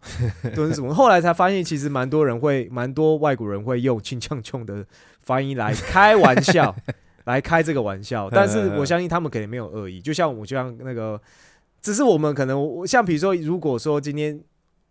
[0.54, 0.94] 都是什么。
[0.94, 4.84] 后来才发现，其实蛮多人会，蛮多外国人会用倾向 chung 的
[5.22, 6.76] 发音来开玩笑，
[7.24, 8.28] 来开这个玩笑。
[8.28, 11.18] 但是 我相信他们肯定没有恶意，就像我就像那个，
[11.82, 14.40] 只是我们可能我像比如说，如果说今天。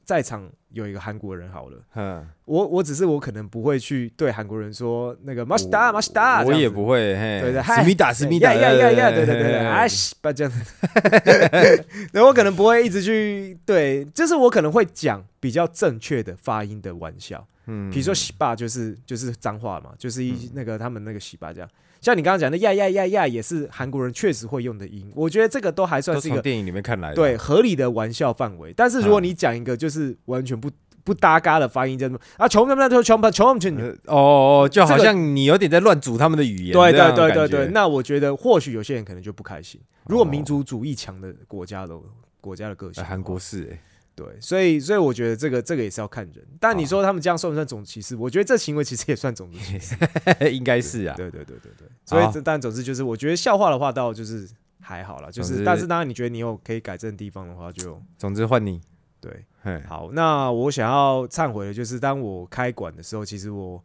[0.04, 9.88] 在场有一个韩国人好了，嗯，我我只是我可能不会去对韩国人说那个马西达马西达，我也不会，对对，思密达思密达，呀呀呀，对对对对，哎，
[10.20, 10.52] 不 这样，
[12.12, 21.70] 对，我可能不会一直去对，就是我可能会讲比较正确的发音的玩笑，嗯，比如说洗巴就是就是脏话嘛，就是一那个他们那个洗巴这样。
[22.02, 25.10] 像你刚刚讲的呀呀呀呀，也是韩国人确实会用的音。
[25.16, 28.74] 我觉得这个都还算是一个电影里面看来的对合理的玩笑范围。
[28.76, 30.70] 但是如果你讲一个就是完全不
[31.04, 32.48] 不搭嘎的发音，叫什么啊？
[32.48, 36.74] 穷他们就穷穷穷穷哦哦，就好像你有点在乱组他们的语言。
[36.74, 39.80] 对对对对对，那我觉得或许有些人可能就不开心。
[40.08, 41.96] 如果民族主义强的国家的
[42.40, 43.80] 国家的个性，韩国是哎。
[44.24, 46.46] 对，所以所以我觉得这个这个也是要看人。
[46.60, 48.16] 但你说他们这样算不算种族歧视？
[48.16, 49.96] 我觉得这行为其实也算种族歧视，
[50.54, 51.16] 应该是啊。
[51.18, 51.88] 对对对对对。
[52.06, 54.48] 所以但总之就是，我觉得笑话的话倒就是
[54.80, 58.80] 还好了，就是但是当然你觉得你有可以改正的地方的话，就总之换你。
[59.20, 63.84] 对，好，那我想要忏悔的就是，当我开馆的时候，其实我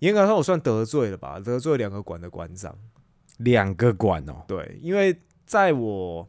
[0.00, 1.38] 严格说，我算得罪了吧？
[1.38, 2.76] 得罪两个馆的馆长，
[3.36, 4.42] 两个馆哦。
[4.48, 5.16] 对，因为
[5.46, 6.28] 在我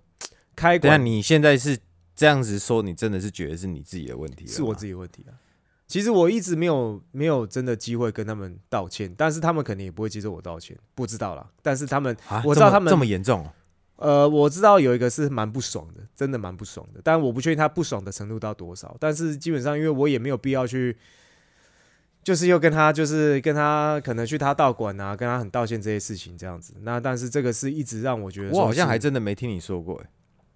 [0.56, 1.80] 开馆，那你现在是。
[2.20, 4.46] 这样子说，你真的是觉得是你自己的问题？
[4.46, 5.32] 是我自己的问题啊！
[5.88, 11.50] 其实我一直没有没有真的机会跟他们道歉，但是他们肯定也不会接受我道歉，不知道啦。
[11.62, 12.14] 但是他们，
[12.44, 13.48] 我知道他们这么严重。
[13.96, 18.98] 呃，我知道有一个是蛮不爽的，真的蛮不爽的，但我不确定他不爽的程度到多少。
[19.00, 20.98] 但是基本上，因为我也没有必要去，
[22.22, 26.74] 就是又跟他，就是跟他可能去他道馆啊，跟他很道歉这些事情这样子。
[26.82, 30.10] 那但是这个是一直让我觉得，我好像还真的没听你说过，哎，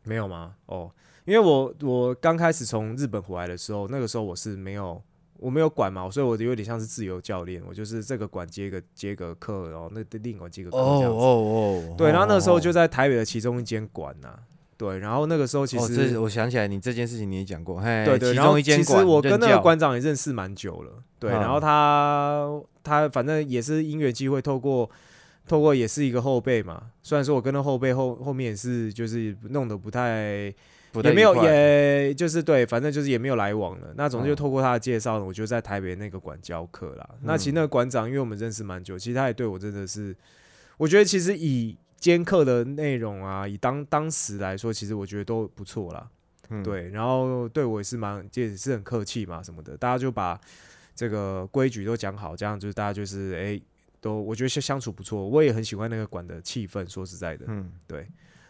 [0.04, 0.56] 没有吗？
[0.66, 0.92] 哦。
[1.26, 5.02] 因为我我刚开始从日本回来的时候，那个时候我是没有
[5.38, 11.08] 我没有管嘛，所以我有点像是自由教练，我就是这个管接个接个课，然后那另一个接个课这样子。
[11.08, 11.96] 哦哦哦。
[11.98, 14.38] 对，然后那个时候就在台北的其中一间馆呐。
[14.76, 18.34] 对，然后那个时候其实我想起来，你这件事情你也讲过，嘿，对对。
[18.34, 20.92] 其中一间馆，其实我跟那个馆长也认识蛮久了。
[21.20, 22.50] 对，然后他
[22.84, 24.90] 他反正也是音乐机会，透过
[25.48, 26.84] 透过也是一个后辈嘛。
[27.02, 30.54] 虽然说我跟那后辈后后面也是就是弄得不太。
[31.02, 33.94] 也没有，也就是对，反正就是也没有来往了。
[33.96, 37.10] 那总之就透过他的介绍呢，我就在台北那个馆教课啦。
[37.22, 40.16] 那其实那个馆长，因为我们认识蛮久，其实他也对我真的是，
[40.78, 46.08] 我觉得其实以兼课的内容啊，以当当时来说，其实我觉得都不错啦。
[46.64, 49.76] 对，然后对我也是蛮，也是很客气嘛，什么的。
[49.78, 50.40] 大家就把
[50.94, 53.60] 这个规矩都讲好，这样就是大家就是哎，
[54.00, 55.28] 都我觉得相相处不错。
[55.28, 58.08] 我也很喜欢那个馆的气氛，说实在的，嗯，对，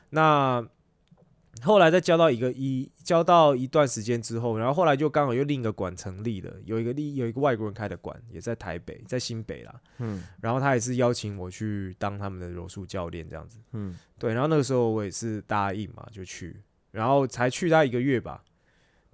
[0.09, 0.65] 那。
[1.61, 9.79] 后来再交到一个一交到一段时间之后，然后后来就刚好又另一个馆成立了，有一个另有一个外国人开的馆，也在台北，在新北啦。
[9.99, 13.59] 嗯，然后他也是邀请我去当他们的柔术教练这样子。
[13.73, 16.59] 嗯，对，然后那个时候我也是答应嘛，就去，
[16.91, 18.43] 然后才去他一个月吧。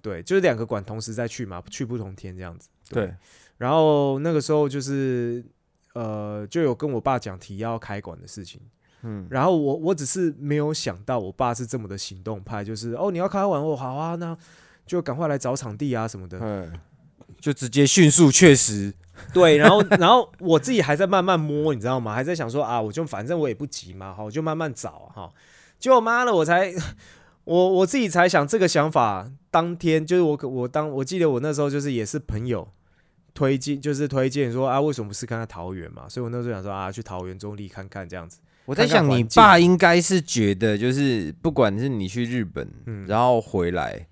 [0.02, 2.70] 对，就是两个馆同时在去嘛，去不同天这样子。
[2.88, 3.14] 对，
[3.58, 5.44] 然后那个时候就是
[5.92, 8.60] 呃，就有跟我爸讲提要开馆的事情。
[9.02, 14.36] 嗯，然后我我只是没有想到我爸是这么的行动派，就是哦你要开完哦好啊，那
[14.86, 16.72] 就赶快来找场地啊什么的，嗯，
[17.40, 18.92] 就直接迅速确实
[19.32, 22.14] 对，然后然后我自己还在慢慢摸，你知道吗？
[22.14, 25.32] 还在想说啊，我就反正我也不急嘛，好，我就慢慢找哈。
[25.78, 26.72] 结果妈的，我才
[27.44, 32.68] 我我自己才想这个想法，当天就是我我当我记得我那时候就是也是朋友
[33.32, 36.08] 推荐，就是推荐说啊，为什么不是看看桃园嘛？
[36.08, 38.38] 所以我那时候想说啊，去桃园中立看看这样子。
[38.70, 42.68] 我在想，你爸应该是觉得，就是不管是你去日本，
[43.08, 44.06] 然后回来，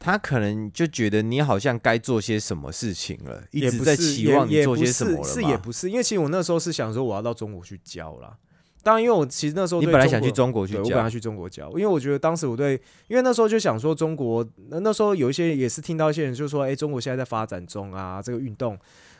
[0.00, 5.22] 他可能就觉得你好像该做些什么事情了，一直在期望你做些什么了。
[5.22, 8.36] 是也不是，因为其实我那时候是想说，我要到中国去教啦。
[8.82, 12.72] 当然，因为我其实那时候你本来想去中国去教，我本来去中国教，因为我觉得当时我对，
[13.06, 18.76] 因为那时候就想说中国，那那时候有一些也是听到一些人就说，哎，中国现在在发展中啊，这个运动，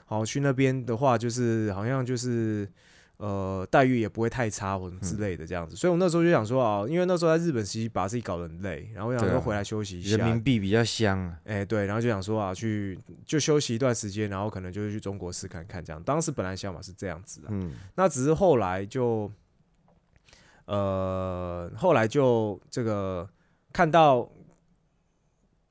[0.07, 2.69] 好去那边的话，就是好像就是。
[3.21, 16.03] 呃，待遇也不会太差或者之类的这样子，所以我那时候就想说啊，因为那时候在日本其实把自己搞得很累，然后我想说回来休息一下，人民币比较香，啊哎对，然后就想说啊，去就休息一段时间，然后可能就是去中国试看看这样。
[16.03, 19.31] 当时本来想法是这样子的，嗯，那只是后来就，
[20.65, 23.29] 呃，后来就这个
[23.71, 24.27] 看到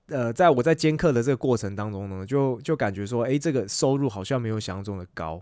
[0.10, 5.42] 呃，在我在兼课的这个过程当中呢，就就感觉说，哎、这个收入好像没有想象中的高。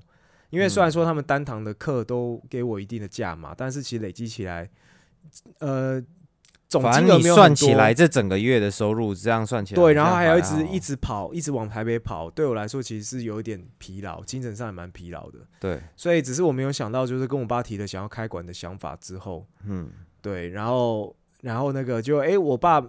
[0.49, 4.69] 因为虽然说他们单堂的课都给我一定的价码，但是其实累积起来，
[5.59, 6.01] 呃，
[6.69, 15.39] 总反金额没有算起来，这整个月的收入这样算起来，对，然后还要一直一直跑，一直往台北跑，对我来说其实是有一点疲劳，精神上也蛮疲劳的。
[15.59, 19.89] 对，所以只是我没有想到，就是跟我爸提了想要开馆的想法之后，嗯，
[20.21, 22.81] 对，然后然后那个就哎、诶我爸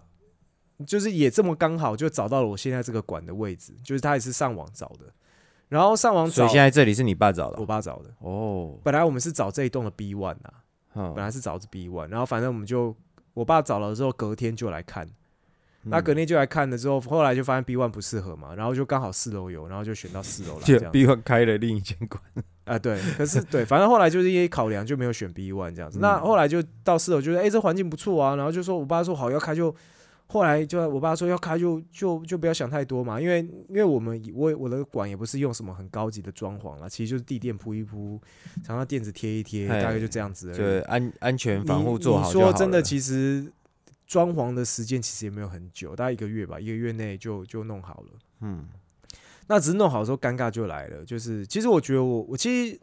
[0.86, 5.12] 就是也这么刚好就找到了我现在这个馆的位置，就是他也是上网找的，
[5.68, 8.10] 然后上网找所以现在这里是你爸找的我爸找的。
[8.20, 10.52] 哦，本来我们是找这一栋的 B one 啊，
[10.94, 12.94] 嗯本来是找 B one，然后反正我们就
[13.34, 15.08] 我爸找了之后，隔天就来看。
[15.84, 20.92] 那嗯隔天就来看了之后，后来就发现 B one 不适合嘛，然后就刚好四楼有，然后就选到四楼来这就样。
[20.92, 22.20] B one 开了另一间馆，
[22.64, 25.98] 啊，对，可是对，反正后来就是因为考量就没有选 B one 这样子。
[25.98, 29.74] 嗯那后来就到四楼，就是哎、这环境不错啊，然后就说我爸说好要开就，
[30.30, 38.20] 后来就我爸说要开就就就不要想太多嘛，因为因为我们我我的馆也不是用什么很高级的装潢啦，其实就是地垫铺一铺，
[38.66, 40.80] 然后垫子贴一贴，大概就这样子而就已。
[40.82, 43.50] 安安全防护做好你说真的，其实
[44.06, 48.18] 装潢的时间其实也没有很久，大概一个月吧，一个月内就就弄好了。
[48.40, 48.68] 嗯，
[49.46, 51.02] 那只是弄好的时候，尴尬就来了。
[51.06, 52.78] 就是其实我觉得我我其实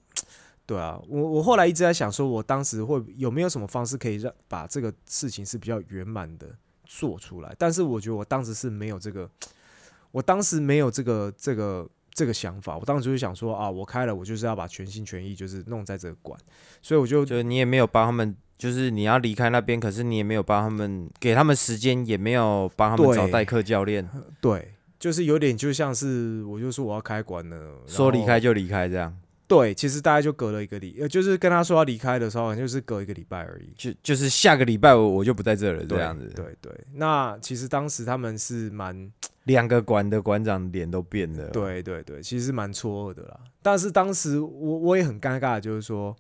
[0.66, 6.48] 对啊，我我后来一直在想，说我当时会有没有什么方式可以让把这个事情是比较圆满的
[6.86, 7.56] 做出来。
[7.58, 9.30] 但是我觉得我当时是没有这个，
[10.12, 12.78] 我当时没有这个这个这个想法。
[12.78, 16.40] 我当时就是想说啊，我开了，我就是要把全心全意就是弄在这个馆，
[16.82, 24.08] 所以我就就你也没有帮他们，就是你要离开那边，可是你也没有帮他们给他们时间，也没有帮他们找代课教练，
[24.40, 24.72] 对。
[24.98, 29.16] 就是有点就像是，我就说我要开馆了，说离开就离开这样，
[29.48, 33.72] 对，其实大概就隔了一个礼，呃，就是跟他说要离开的时候，好像就是隔一个礼拜而已。
[33.78, 39.12] 就就是下个礼拜我我就不在这了这对样子，对对，那其实当时他们是蛮，
[39.44, 43.40] 两个馆的馆长脸都变了，，对对对，其实蛮错愕的啦。
[43.62, 46.16] 但是当时我我也很尴尬，就是说，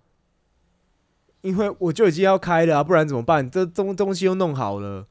[1.41, 3.49] 因为我就已经要开了、啊，不然怎么办？
[3.49, 5.07] 这东东西又弄好了，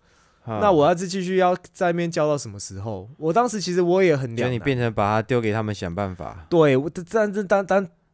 [0.47, 3.11] 那我要是继续要在那边教到什么时候？
[3.19, 7.43] 我当时其实我也很就你变成把它丢给他们想办法，对，我但是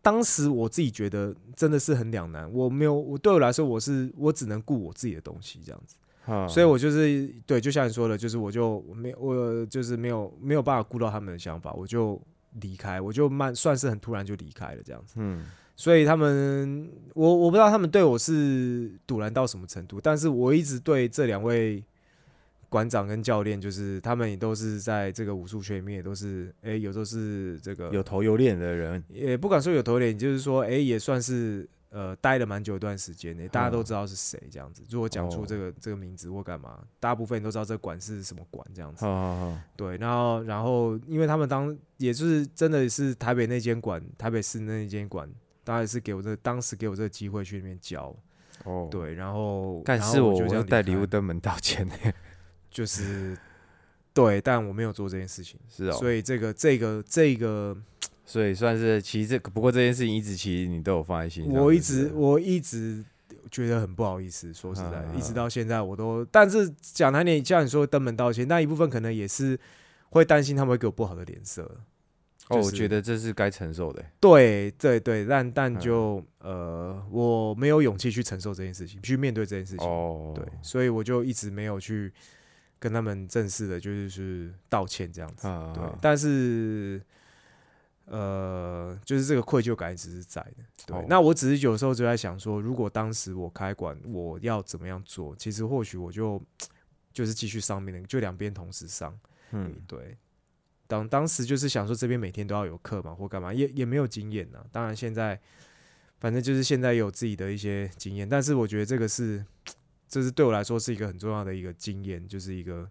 [0.03, 5.97] 当时我自己觉得真的是很两难，我没有，我对我来说我是我只能顾我自己的东西这样子。
[6.27, 12.21] 嗯所以我就是对，就像你说的，就是我就我没我就是没有没有办法顾到他们的想法，我就
[12.61, 15.15] 离开，我就慢算是很突然就离开了这样子。
[15.17, 21.83] 嗯，所以他们我我不知道他们对我是堵然到什么程度，但是我一直对这两位
[22.71, 34.85] 馆长跟教练，就是他们也都是在这个武术圈里面也都是，哎、有时候是这个有头有脸的人，也不敢说有头脸，就是说，哎、也算是呃待了蛮久一段时间的，大家都知道是谁这样子。
[34.89, 39.05] 如果讲出哦这个、这个名字或干嘛，大部分人都知道这个馆是什么馆这样子。
[39.05, 45.29] 好好好，对，然后然后因为他们当也就是真的是台北那间馆，台北市那间馆，
[45.64, 48.14] 当然是给我这当时给我这个机会去那边教。
[48.64, 51.95] 哦，，对，然后但是我我带礼物登门道歉呢，
[52.71, 53.37] 就是
[54.14, 57.77] 对，但我没有做这件事情，是哦，所以这个这个这个
[58.25, 63.05] 所以算是其实这不过这件事情一直其实你都有放在心上，我一直我一直
[63.51, 69.59] 觉得很不好意思，说实在，嗯一直到现在我都，但是讲难点，像你说登门道歉，那一部分可能也是
[70.11, 71.62] 会担心他们会给我不好的脸色。
[72.49, 79.87] 哦，就是我觉得这是该承受的，对对对，但但嗯就、呃，我没有勇气去承受这件事情，去面对这件事情。
[79.87, 82.12] 哦，对，所以我就一直没有去
[82.81, 85.47] 跟他们正式的，就是道歉这样子。
[85.47, 87.01] 啊，对，但是
[88.07, 90.64] 呃，就是这个愧疚感一直是在的。
[90.87, 95.37] 对，哦那我只是有时候就在想说，如果当时我开馆，我要怎么样做？
[95.37, 96.43] 其实或许我就
[97.12, 99.16] 就是继续上面的，就两边同时上。
[99.53, 100.16] 嗯，对。
[100.89, 104.59] 当当时就是想说这边每天都要有课嘛，或干嘛，也也没有经验呐。
[104.72, 105.41] 当然现在，
[106.18, 109.45] 反正就是现在有自己的一些经验，但是我觉得这个是，
[110.11, 112.91] 这是对我来说是一个很重要的一个经验，就是一个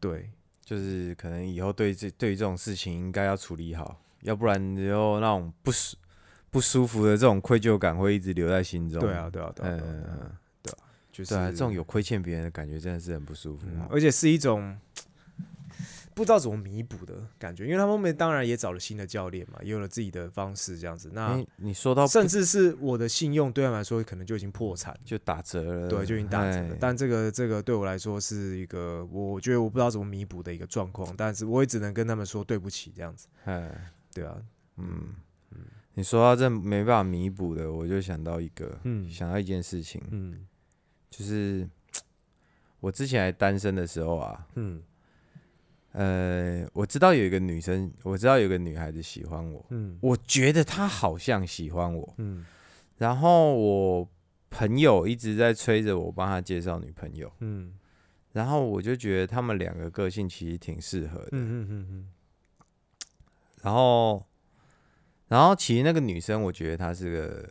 [0.00, 0.28] 对
[0.64, 5.96] 就是可能以后对这对于这种事情应该要处理好，要不然以后那种不舒
[6.50, 9.00] 不舒服的这种愧疚感会一直留在心中。
[9.00, 10.78] 对啊，对啊，对啊，嗯对啊
[11.12, 13.66] 就是对啊，这种有亏欠别人的感觉真的是很不舒服。
[13.66, 14.76] 嗯，而且是一种
[16.20, 21.10] 不知道怎么弥补的感觉，因为他们后面当然也找了新的教练嘛，也有了自己的方式这样子。
[21.14, 26.76] 那哎，你说到甚至是我的信用对他们来说可能就已经破产，就打折了，对，就已经打折了哎。
[26.78, 34.36] 但这个这个对我来说是一个我觉得我不知道怎么弥补的一个状况，但是我也只能跟他们说对不起这样子，哎，对啊，
[34.76, 35.14] 嗯。
[35.52, 35.58] 嗯。
[35.94, 39.10] 你说到这没办法弥补的，我就想到一个，嗯。
[39.10, 40.46] 想到一件事情，嗯。
[41.08, 41.68] 就是
[42.78, 44.82] 我之前还单身的时候啊，嗯
[45.92, 52.44] 呃，我知道有一个女生，我知道有个女孩子喜欢我，嗯我觉得她好像喜欢我，嗯。
[52.98, 54.08] 然后我
[54.50, 57.72] 朋友一直在催着我帮他介绍女朋友，嗯
[58.32, 62.08] 然后我就觉得他们两个个性其实挺适合的，嗯嗯嗯
[63.62, 64.24] 然后，
[65.28, 67.50] 然后其实那个女生，我觉得她是个，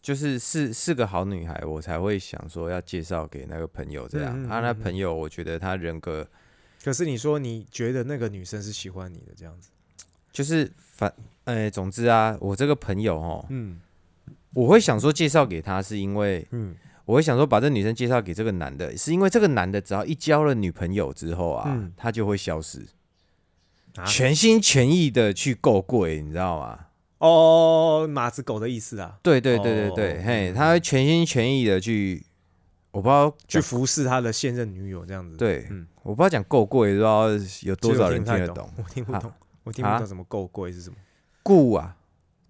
[0.00, 4.40] 就是是是个好女孩，我才会想说要介绍给那个朋友这样。
[4.40, 6.26] 嗯嗯啊，那朋友我觉得她人格
[6.84, 9.70] 可是你说你觉得那个女生是喜欢你的这样子，
[10.30, 11.10] 就是反，
[11.44, 13.80] 呃，总之啊，我这个朋友哦，嗯。
[14.52, 16.76] 我会想说介绍给他，是因为嗯。
[17.06, 22.86] 我会想说把这女生介绍给这个男的，是因为这个男的只要一交了女朋友之后啊，嗯他就会消失，
[23.96, 26.86] 啊全心全意的去够贵，你知道吗？
[27.18, 32.24] 哦马子狗的意思啊，对对对对对，哦嘿，他会全心全意的去，
[32.94, 35.86] 我不知道去服侍他的现任女友这样子，对，嗯。
[36.04, 37.28] 我不知道讲够贵，不知道
[37.62, 39.32] 有多少人听得懂。，我听不啊懂，
[39.64, 40.96] 我听不啊懂什么够贵是什么。
[41.42, 41.96] 顾啊，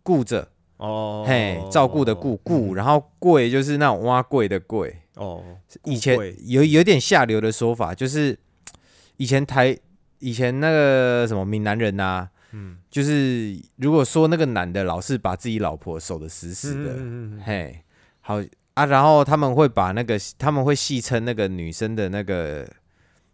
[0.03, 4.95] 顾着，哦，嘿，照顾的顾顾，嗯然后贵就是那种挖贵的贵。
[5.15, 5.43] 哦，
[5.85, 8.37] 以前有有点下流的说法，就是
[9.17, 9.79] 以前台
[10.19, 17.43] 以前那个什么闽南人呐、嗯，就是如果说那个男的老是把自己老婆守的死死的，嗯嗯嗯嗯。
[17.45, 17.81] 嘿，
[18.21, 18.43] 好
[18.75, 22.69] 啊，然后他们会把那个他们会戏称那个女生的那个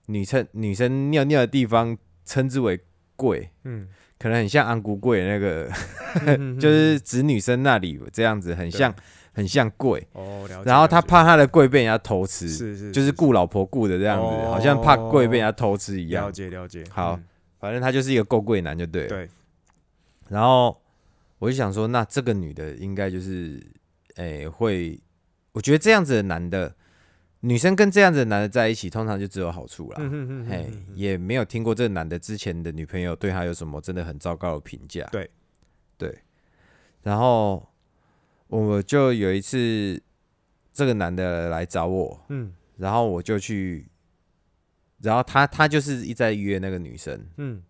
[0.07, 2.79] 女生女生尿尿的地方称之为
[3.17, 3.89] 贵，嗯，
[4.19, 5.69] 可能很像安姑贵那个，
[6.61, 8.95] 就是指女生那里这样子，很像
[9.33, 10.07] 很像贵。
[10.13, 10.63] 哦，了。
[10.65, 16.33] 然后他怕他的贵被人家偷吃，是是就是顾老婆顾的这样子，哦好像怕贵被人家偷吃一样了样。
[16.33, 16.85] 解了解。
[16.91, 17.25] 好嗯
[17.61, 19.09] 反正他就是一个够贵男就对了。
[19.11, 19.29] 对，
[20.31, 20.81] 然后
[21.39, 23.63] 我就想说，那这个女的应该就是，
[24.17, 24.99] 诶、会，
[25.53, 26.75] 我觉得这样子的男的，
[27.41, 29.97] 女生跟这样子的男的在一起，通常就只有好处啦。
[30.01, 35.09] 嗯嗯嗯嘿嗯，嗯也没有听过这个男的之前的女朋友对他有什么真的很糟糕的评价。
[35.11, 35.29] 对，
[35.97, 36.19] 对。
[37.03, 37.67] 然后
[38.49, 40.01] 我就有一次，
[40.73, 43.89] 这个男的来找我，嗯然后我就去，
[45.03, 47.63] 然后他他就是一直在约那个女生，嗯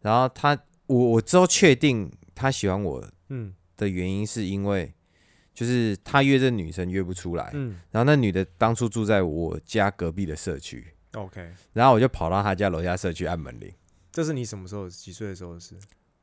[0.00, 4.92] 然后他我我之后确定他喜欢我嗯的原因是因为，
[5.60, 7.78] 就是他约这女生约不出来，嗯。
[7.90, 13.70] 然后那女的当初住在我家隔壁的社区，，OK，然后我就跑到他家楼下社区按门铃，
[14.10, 15.74] 这是你什么时候几岁的时候的事？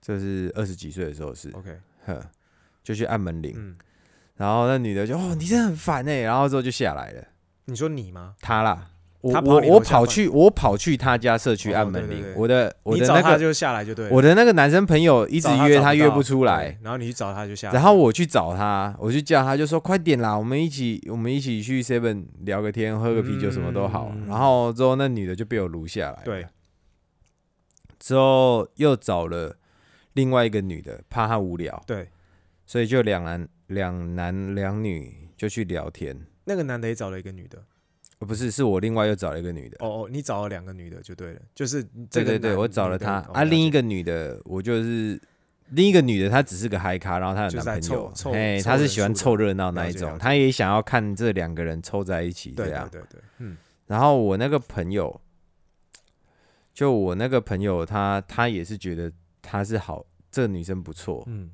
[0.01, 1.77] 这是二十几岁的时候的事，？OK，
[2.07, 2.31] 呵，
[2.83, 3.77] 就去按门铃，嗯，
[4.37, 7.27] 然后那女的就哦你真的很烦哎、然后之后就下来了，
[7.65, 8.33] 你说你吗？
[8.41, 8.89] 他啦。
[9.21, 14.07] 我他跑我我跑去我跑去他家社区哦按门铃，我的我的那个就下来就对。
[14.09, 17.73] 我的那个男生朋友一直约他约不出来，然后你去找他就下来。
[17.73, 24.11] 然后我去找他，我去叫他，就说快点啦，我们一起，我们一起去 Seven 聊个天，喝个啤酒，什么都好。
[24.13, 26.45] 嗯然后之后那女的就被我撸下来，对，
[27.99, 29.57] 之后又找了
[30.13, 32.09] 另外一个女的，怕她无聊，对，
[32.67, 36.27] 所以就两男两男两女就去聊天。
[36.45, 37.63] 那个男的也找了一个女的。
[38.19, 39.77] 呃不是，是我另外又找了一个女的。
[39.79, 45.21] 哦哦，你找了两个女的就对了，就是对对对，我找了她啊，另一个女的我就是
[45.69, 53.01] 另一个女的，她只是个嗨咖，然后她有男朋友哎，她是喜欢凑热闹那一种，她也想要看这两个人凑在一起这对样对。
[53.01, 53.55] 对对，嗯
[53.85, 55.21] 然后我那个朋友，
[56.73, 59.11] 就我那个朋友他，他也是觉得
[59.41, 61.51] 她是好，这个女生不错，嗯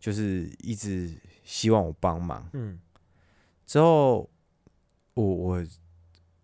[0.00, 1.10] 就是一直
[1.44, 2.48] 希望我帮忙。
[2.52, 2.80] 嗯
[3.66, 4.28] 之后，
[5.14, 5.66] 我我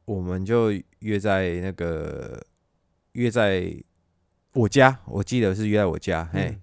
[0.05, 2.41] 我们就约在那个
[3.13, 3.75] 约在
[4.53, 6.61] 我家，我记得是约在我家，嘿，嗯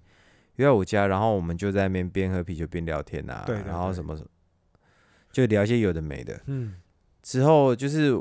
[0.56, 4.28] 约在我家，然后我们就在那边边喝啤酒边聊天啊，对然后什么什么，
[5.32, 6.40] 就聊一些有的没的。
[6.46, 6.74] 嗯
[7.22, 8.12] 之后就是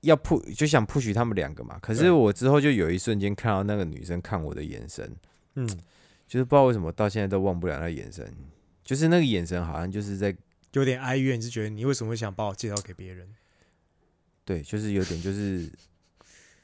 [0.00, 1.78] 要 push 就想 push 他们两个嘛。
[1.80, 5.14] 可是我之后就有一瞬间看到那个女生看我的眼神，
[5.54, 5.66] 嗯，
[6.26, 8.32] 就是不知道为什么到现在都忘不了那个眼神，
[8.84, 10.36] 就是那个眼神好像就是在
[10.72, 13.28] 有点哀怨，你是觉得你为什么会想把我介绍给别人？
[14.48, 15.70] 对，就是有点就是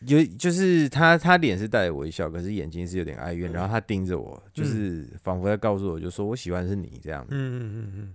[0.06, 8.14] 有就是他他脸是带着微笑，可是眼睛是有点哀怨，然后他盯着我，就是仿佛在告诉我，就说我喜欢是你这样子，嗯嗯嗯嗯，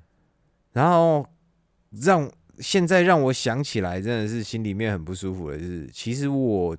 [0.71, 1.23] 然后
[1.91, 6.75] 让现在让我想起来，真的是心里面很不舒服的，就是其实我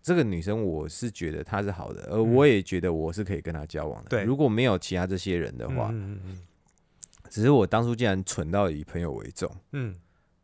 [0.00, 4.08] 这个女生，我是觉得她是好的，而我也觉得我是可以跟她交往的。
[4.08, 4.22] 对。
[4.22, 6.38] 如果没有其他这些人的话，嗯嗯嗯。
[7.28, 9.92] 只是我当初竟然蠢到以朋友为重，嗯。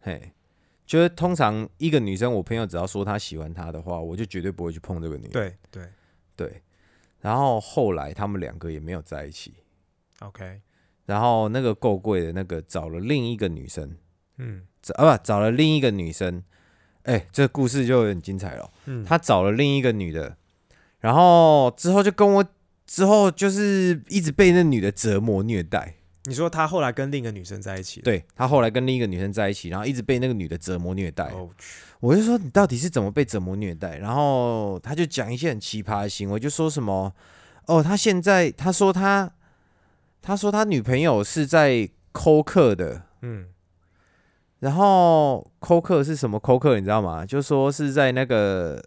[0.01, 0.33] 嘿。
[0.93, 5.27] 就是通常一个女生，我朋友只要说她喜欢她的话，我就绝对不会去碰这个女。
[5.29, 5.89] 对对
[6.37, 6.63] 对。
[7.23, 9.55] 然后后来他们两个也没有在一起
[10.21, 10.61] ，，OK，
[11.07, 13.97] 然后那个够贵的那个找了另一个女生，
[14.37, 16.45] 嗯找啊不找了另一个女生
[17.05, 18.71] 哎、这故事就很精彩了。
[18.85, 20.37] 嗯，他找了另一个女的，
[21.01, 22.45] 然后之后就跟我
[22.85, 25.95] 之后就是一直被那女的折磨虐待。
[26.25, 31.25] 你说他后来跟另一个女生在一起，对他后来跟另一个女生在一起，然后一直被那个女的折磨虐待。
[31.31, 31.49] 哦，
[32.01, 33.99] 我就说你到底是怎么被折磨虐待？
[33.99, 37.13] 然后他就讲一些很奇葩的行为，就说什么
[37.67, 39.31] 哦，他现在他说他
[40.21, 43.47] 他说他女朋友是在抠客的，嗯，
[44.61, 47.27] 然后抠客是什么抠客你知道吗？
[47.27, 48.81] 就说是在那个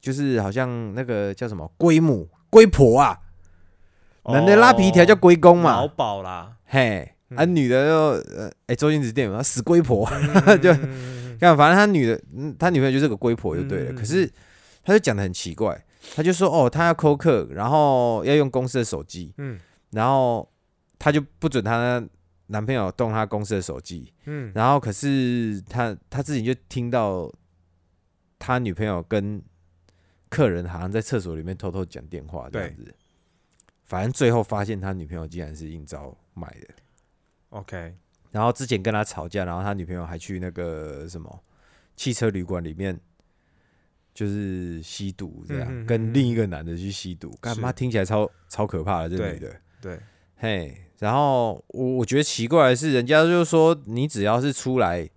[0.00, 3.20] 就是好像那个叫什么龟母龟婆啊，
[4.24, 7.00] 男的拉皮条叫龟公嘛，劳保啦，嘿，
[7.30, 7.94] 啊嗯女的就
[8.36, 10.06] 呃哎周星驰电影嘛死龟婆。
[10.10, 13.92] 嗯 就嗯看，反正他女的，嗯，他女朋友就是个龟婆就对了。
[13.92, 14.30] 嗯可是
[14.84, 15.82] 他就讲的很奇怪，
[16.14, 19.58] 他就说哦，他要扣客，然后要用公司的手机，嗯
[19.90, 20.46] 然后
[20.98, 22.06] 他就不准他
[22.48, 27.32] 男朋友动他公司的手机，嗯然后可是他他自己就听到
[28.38, 29.42] 他女朋友跟
[30.28, 32.94] 客人好像在厕所里面偷偷讲电话这样子。
[33.84, 36.68] 反正最后发现他女朋友竟然是应招买的
[37.50, 37.94] ，，OK，
[38.30, 41.42] 然后之前跟他吵架，然后他女朋友还去那个什么
[41.96, 42.98] 汽车旅馆里面，
[44.14, 47.60] 就是吸毒这样，嗯嗯嗯跟另一个男的去吸毒，干是。
[47.60, 50.00] 嘛听起来超超可怕的这女的，对，
[50.36, 55.08] 嘿，然后我我觉得奇怪的是，人家就是说你只要是出来，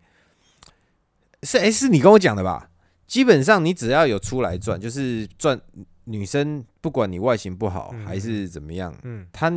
[1.43, 2.69] 是哎、是你跟我讲的吧？
[3.07, 5.59] 基本上你只要有出来赚，就是赚
[6.05, 9.51] 女生，不管你外形不好、嗯还是怎么样，嗯，他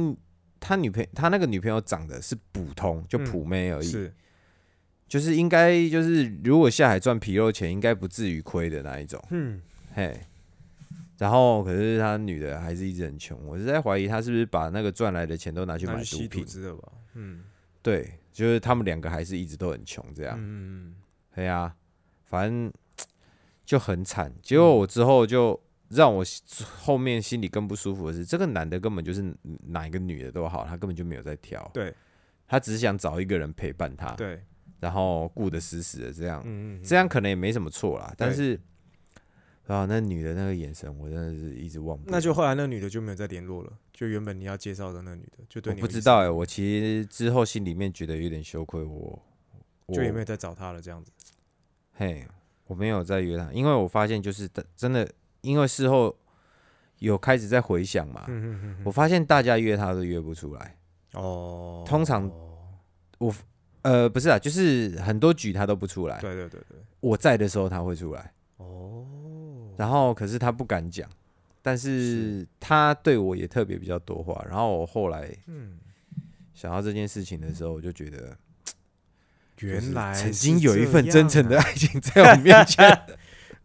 [0.65, 4.13] 他女朋友他那个女朋友长得是普通，就嗯普妹而已，是，
[5.07, 9.61] 就是应该就是如果下海赚皮肉钱，应该不至于亏的那一种，嗯，
[9.95, 10.19] 嘿。
[11.19, 16.45] 然后可是他女的还是一直很穷，我是在怀疑他是不是把那个赚来的钱都拿去买毒品，
[17.15, 17.45] 嗯。
[17.83, 20.89] 对，就是他们两个还是一直都很穷这样，嗯。
[20.89, 20.95] 嗯
[21.35, 21.75] 对呀、
[22.25, 22.73] 反正
[23.65, 24.33] 就很惨。
[24.43, 25.61] 结果我之后就
[25.95, 26.25] 让我
[26.81, 29.35] 后面心里更不舒服的是，这个男的根本就是
[29.67, 31.95] 哪一个女的都好，他根本就没有在挑，对。
[32.47, 34.39] 他只是想找一个人陪伴他，对，
[34.79, 38.13] 然后顾得死死的这样，嗯嗯，这样可能也没什么错啦。
[38.19, 38.61] 但对是
[39.67, 42.11] 啊，那女的那个眼神，我真的是一直忘不。
[42.11, 49.19] 那就后来那女的就没有再联络了，就原本你要介绍的那女的，就对我你不知道哎、我其实之后心里面觉得有点羞愧，我
[49.87, 51.11] 我就也没有再找她了，这样子，
[51.95, 52.27] 嘿，
[52.67, 55.11] 我没有再约她，因为我发现就是的真的，
[55.45, 56.17] 因为事后
[56.99, 58.27] 有开始在回想嘛，
[58.85, 60.77] 我发现大家约他都约不出来。
[61.13, 62.29] 哦，通常
[63.19, 63.33] 我
[63.83, 66.19] 呃，不是啊，就是很多局他都不出来。
[66.21, 69.07] 对对对对，我在的时候他会出来，哦，
[69.77, 71.09] 然后可是他不敢讲，
[71.63, 74.45] 但是他对我也特别比较多话。
[74.49, 75.79] 然后我后来嗯，
[76.55, 78.37] 想到这件事情的时候，我就觉得
[79.61, 82.89] 原来曾是经有一份真诚的样爱情在我面前。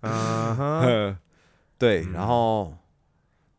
[0.01, 1.17] 啊， 啊哈， 呃，
[1.79, 2.11] 对，嗯。
[2.11, 2.77] 然后，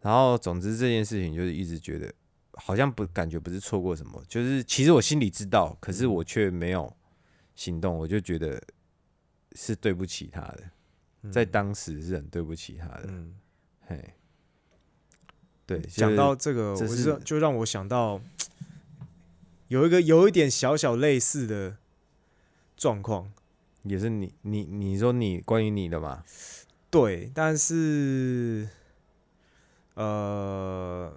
[0.01, 2.13] 然后，总之这件事情就是一直觉得
[2.53, 6.95] 好像不感觉不是错过什么，就是其实我心里知道，可是我却没有
[7.57, 8.63] 行动，我就觉得
[9.53, 13.35] 是对不起他的，在当时是很对不起他的，嗯，
[13.87, 14.15] 嘿，
[15.67, 18.21] 对，讲到这个，我就是就让我想到
[19.69, 21.77] 有一个有一点小小类似的
[22.77, 23.33] 状况，
[23.83, 26.25] 也是你你你说你关于你的嘛，
[26.91, 28.69] 对，但是
[29.95, 31.13] 呃，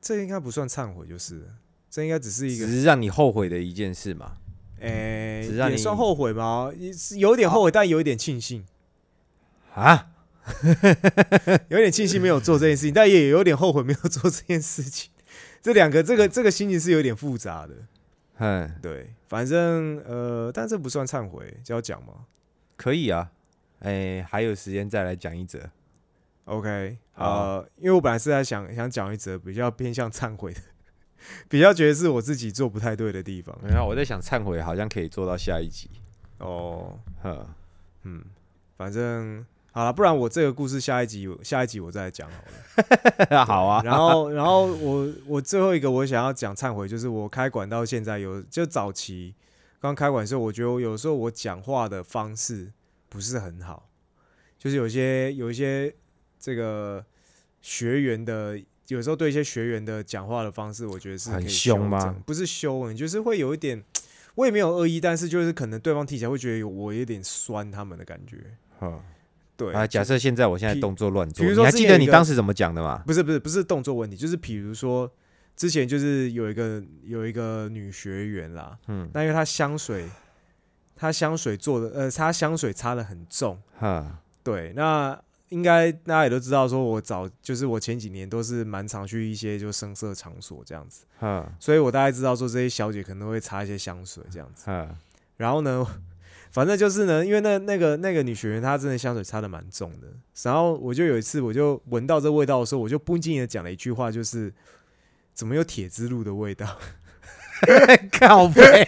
[0.00, 1.48] 这应该不算忏悔，就是
[1.90, 4.38] 这应该只是一个只，是让你后悔的一件事嘛，
[4.80, 6.72] 诶、只让你也算后悔吗？
[6.76, 8.64] 也是有点后悔，但有一点庆幸，
[9.74, 10.08] 啊，
[11.68, 15.10] 有点庆幸没有做这件事情，但也有点后悔没有做这件事情。
[15.60, 17.74] 这两个，这个这个心情是有点复杂的。
[18.38, 22.26] 嗯，对，反正呃，但这不算忏悔，就要讲吗。
[22.76, 23.32] 可以啊，
[23.80, 25.60] 哎，还有时间再来讲一则
[26.46, 30.60] ，OK，呃，因为我本来是在想想讲一则比较偏向忏悔的，
[31.48, 33.56] 比较觉得是我自己做不太对的地方。
[33.62, 35.90] 然后我在想忏悔好像可以做到下一集，
[36.38, 37.46] 哦，呵。
[38.08, 38.24] 嗯，
[38.76, 42.36] 反正好了，不然我这个故事下一集下一集我再来讲好
[43.30, 43.44] 了。
[43.44, 49.34] 好啊，然后，然后我我最后一个我想要讲忏悔，就是我开馆到现在有就早期
[49.80, 52.72] 刚开馆的时候，我觉得我有时候我讲话的方式
[53.16, 53.88] 不是很好，
[54.58, 55.92] 就是有些有一些
[56.38, 57.04] 这个
[57.62, 62.14] 学员的，有时候对一些学员的讲话的方式，我觉得是很凶吗？
[62.26, 63.82] 不是凶，你就是会有一点，
[64.34, 68.36] 我也没有恶意，但是就是可能对方听起来会觉得有我有点酸他们的感觉。
[68.82, 69.00] 嗯
[69.56, 73.02] 对啊，假设现在我现在动作乱做，比如说你还记得你当时怎么讲的吗？
[73.06, 75.10] 不是不是不是动作问题，就是比如说
[75.56, 80.04] 之前就是有一个有一个女学员啦，嗯，那因为她香水
[80.96, 83.60] 他香水做的，呃，他香水擦的很重。
[83.78, 85.16] 哈，对，那
[85.50, 94.64] 应该大家也都知道，说我早就是我前几年都是蛮常去一些就声色场所这样子，哈，所以我大概知道说这些小姐可能会擦一些香水这样子。
[94.66, 94.88] 哈，
[95.36, 95.86] 然后呢，
[96.50, 100.08] 反正就是呢，因为那那个那个女学员她真的香水擦的蛮重的，
[100.42, 104.52] 然后我就有一次我就闻到这味道的时候，我就不经意的讲了一句话，就是
[105.34, 106.78] 怎么有铁之路的味道？
[108.18, 108.84] 靠背，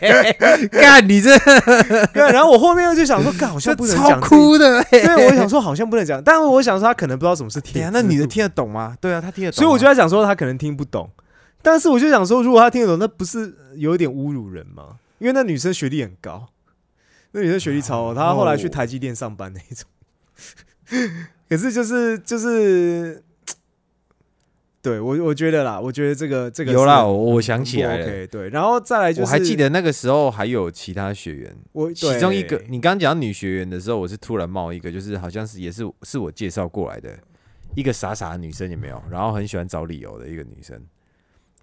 [0.70, 1.36] 干你这
[2.12, 8.96] 对，然后我后面又就想说，干好像不能超讲这哭的欸，对，我想说好像不能讲，但是我想说他可能不知道什么是铁那女的听得懂吗？
[9.00, 11.08] 对啊，她听得懂啊，所以我就在想说他可能听不懂，
[11.62, 14.96] 但是我就想说，如果他听得懂，那不是有一点侮辱人吗？
[15.18, 16.46] 因为那女生学历很高，
[17.32, 19.88] 那女生学历超高，她后来去台积电上班那一种。
[21.48, 23.22] 可是就是就是，
[24.88, 28.04] 对我我觉得啦，我觉得这个这个有啦，我我想起来了。
[28.04, 37.18] OK，对，然后再来就是我还记得那个时候还有其他学员，我其中一个你刚刚讲女学员的时候，我是突然冒一个，就是好像是也是是我介绍过来的
[37.74, 39.02] 一个傻傻的女生，有没有？
[39.10, 40.82] 然后很喜欢找理由的一个女生，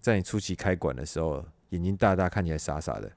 [0.01, 3.11] 在你初期开馆的时候，眼睛大大，看起来傻傻的，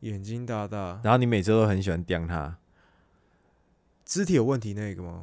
[0.00, 2.56] 眼睛大大，然后你每次都很喜欢刁她。
[4.04, 5.22] 肢体有问题那个吗？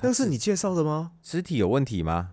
[0.00, 1.12] 那是你介绍的吗？
[1.22, 2.32] 肢体有问题吗？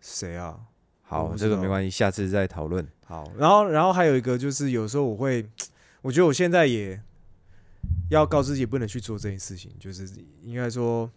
[0.00, 0.58] 谁啊？
[1.02, 2.86] 好，这个没关系，下次再讨论。
[3.04, 5.44] 好，然后然后还有一个就是有时候我会，
[6.02, 7.00] 我觉得我现在也
[8.10, 10.08] 要告知自己不能去做这件事情，就是
[10.42, 11.10] 应该说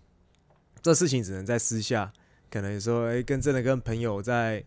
[0.82, 2.12] 这事情只能在私下，
[2.50, 4.64] 可能有时候哎、跟真的跟朋友在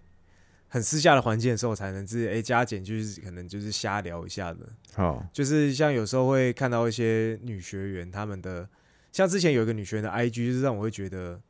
[0.69, 4.61] 很私下的环境的时候才能是哎、加减，就是可能就是瞎聊一下的，
[4.95, 8.69] 好，就是像有时候会看到一些女学员她们的，
[9.11, 11.41] 像之前有一个女学员的 IG，就是让我会觉得，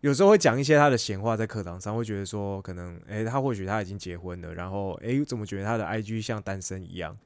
[0.00, 7.16] 有时候会讲一些他的闲话在课堂上，会觉得说可能，诶，他或许他已经结婚了，然后诶，怎么觉得他的 IG 像单身一样？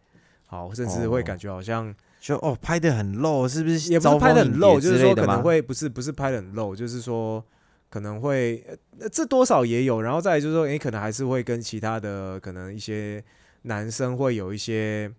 [0.46, 3.92] 好，甚至会哦感觉好像就哦，拍的很露，是不是？
[3.92, 7.44] 也不是拍的很露，就是说可能会会不是不是拍的很露，就是说
[7.90, 8.64] 可能会
[8.98, 13.22] 呃这多少也有，然后再来就是说，诶，可能还是会跟其他的可能一些
[13.62, 15.12] 男生会有一些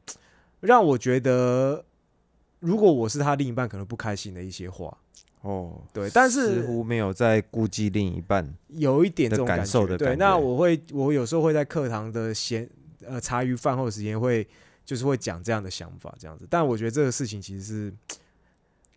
[0.62, 1.86] 让我觉得，
[2.60, 4.96] 如果我是他另一半，可能不开心的一些话，
[5.44, 8.54] 哦，对，但是似乎没有在顾及另一半。
[8.70, 12.70] 有一点这种的感受的对，感觉那我会我有时候会在课堂的闲
[13.06, 14.46] 呃茶余饭后的时间会。
[14.86, 17.90] 就是会讲这样的想法，这样子，但我觉得这个事情其实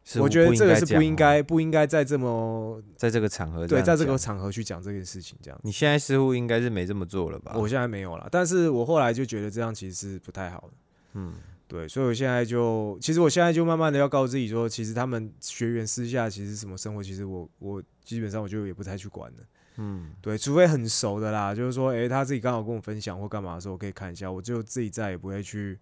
[0.05, 5.57] 是，我觉得这个是不应该，不应该在这么在这个场合对，在这个场合去讲这件事情，这样。
[5.63, 7.53] 你现在似乎应该是没这么做了吧？
[7.55, 10.71] 我现在没有了，但是我后来就觉得这样其实是不太好的。
[11.13, 11.35] 嗯，
[11.69, 19.39] 对，所以我现在就，其实我现在就慢慢的要告诉自己说，其实他们学员私下其实什么生活，其实我我基本上我就也不太去管了。
[19.79, 25.79] 嗯，对，除非很熟的啦，就是说，诶、他自己刚好跟我分享或干嘛的时候，我可以看一下，我就自己再也不会去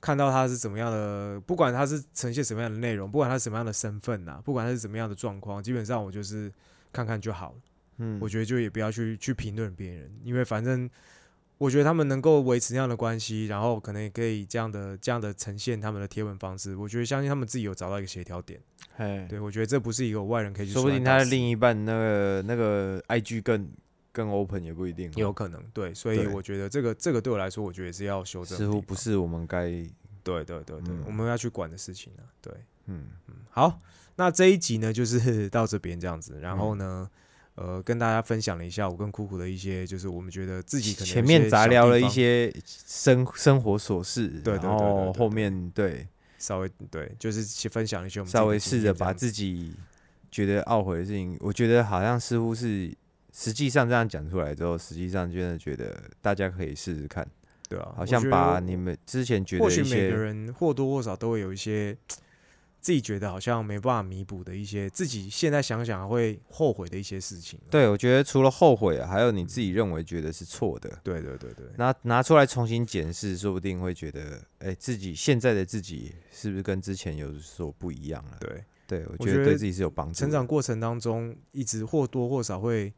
[0.00, 6.52] 看到他是怎么样的，不管他是呈现什么样的内容，不管他是什么样的身份呐，不管他是怎么样的状况，基本上我就是
[6.92, 7.58] 看看就好了。
[8.02, 10.88] 嗯我觉得就也不要去去评论别人，因为反正
[11.60, 18.58] 我觉得他们能够维持那样的关系，然后可能也可以这样的这样的呈现他们的贴文方式，我觉得相信他们自己有找到一个协调点。
[18.96, 23.70] 哎，对我觉得这不是一个外人可以去说不定他的另一半那个那个 IG 更
[24.10, 28.56] 更 open 也不一定哦，有可能对，所以我觉得这个这个对我来说，我觉得也是要修正。
[28.56, 29.64] 似乎不是我们该
[30.24, 32.24] 对对对对，嗯我们要去管的事情啊。
[32.40, 32.54] 对，
[32.86, 33.04] 嗯
[33.50, 33.78] 好，
[34.16, 37.10] 那这一集呢就是 到这边这样子，然后呢。
[37.60, 46.08] 呃，跟大家分享了一下我跟苦苦的一些，就是我们觉得自己可能前面杂聊了一些生生活琐事，对对对然后后面对
[46.38, 49.74] 稍微对，就是去分享一些我们稍微试着把自己
[50.30, 52.90] 觉得懊悔的事情，我觉得好像似乎是
[53.30, 57.28] 实际上这样讲出来之后，实际上真的觉得大家可以试试看，
[57.68, 61.94] 对啊，好像把你们之前觉得一或许每个些人或多或少都会有一些
[62.80, 67.68] 自己觉得好像没办法弥补的一些，自己现在想想会后悔的一些事情啊。
[67.70, 78.38] 对我觉得除了后悔啊，还有你自己认为觉得是错的，对对对对，拿拿出来重新检视，说不定会觉得，哎、自己现在的自己是不是跟之前有所不一样了？
[78.40, 80.14] 对，对，我我觉得对自己是有帮助。
[80.14, 82.92] 成长过程当中，一直或多或少会，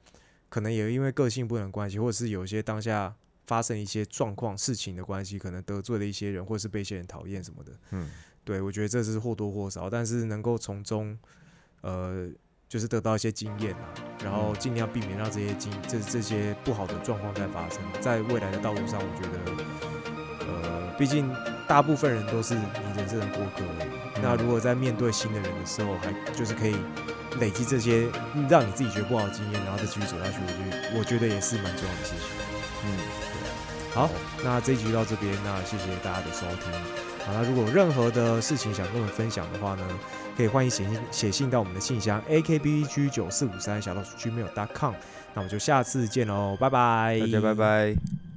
[0.49, 3.15] 可能也因为个性不能关系，或者是有一些当下
[3.47, 7.73] 发生一些状况、事情的关系，可能得罪了一些人，或是被一些人讨厌什么的。
[7.91, 8.09] 嗯，
[8.45, 11.17] 对我觉得这是或多或少，但是能够从中，
[11.83, 12.29] 呃，
[12.69, 13.95] 就是得到一些经验啊，
[14.25, 21.33] 然后尽量避免让这些经这这些不好的状况再发生，在未来的道路上，我觉得，呃，毕竟
[21.69, 22.63] 大部分人都是你
[22.97, 23.65] 人生的过客。
[24.21, 26.77] 那如果在面对新的人的时候，还就是可以
[27.41, 28.09] 累积这些
[28.49, 32.29] 让你自己觉得不好的经验，然后再继续走下去，我觉得我觉得也是蛮重要的事情。
[32.85, 34.11] 嗯，对好，
[34.45, 37.02] 那这一集就到这边，那谢谢大家的收听。
[37.25, 39.87] 好，那如果有任何的事情想跟我们分享的话呢，
[40.37, 44.53] 可以欢迎写信写信到我们的信箱 a k b g 九四五三小老鼠 G 6。
[44.55, 44.95] dot com，。
[45.35, 48.32] 那我们就下次见喽，拜拜，大家拜拜。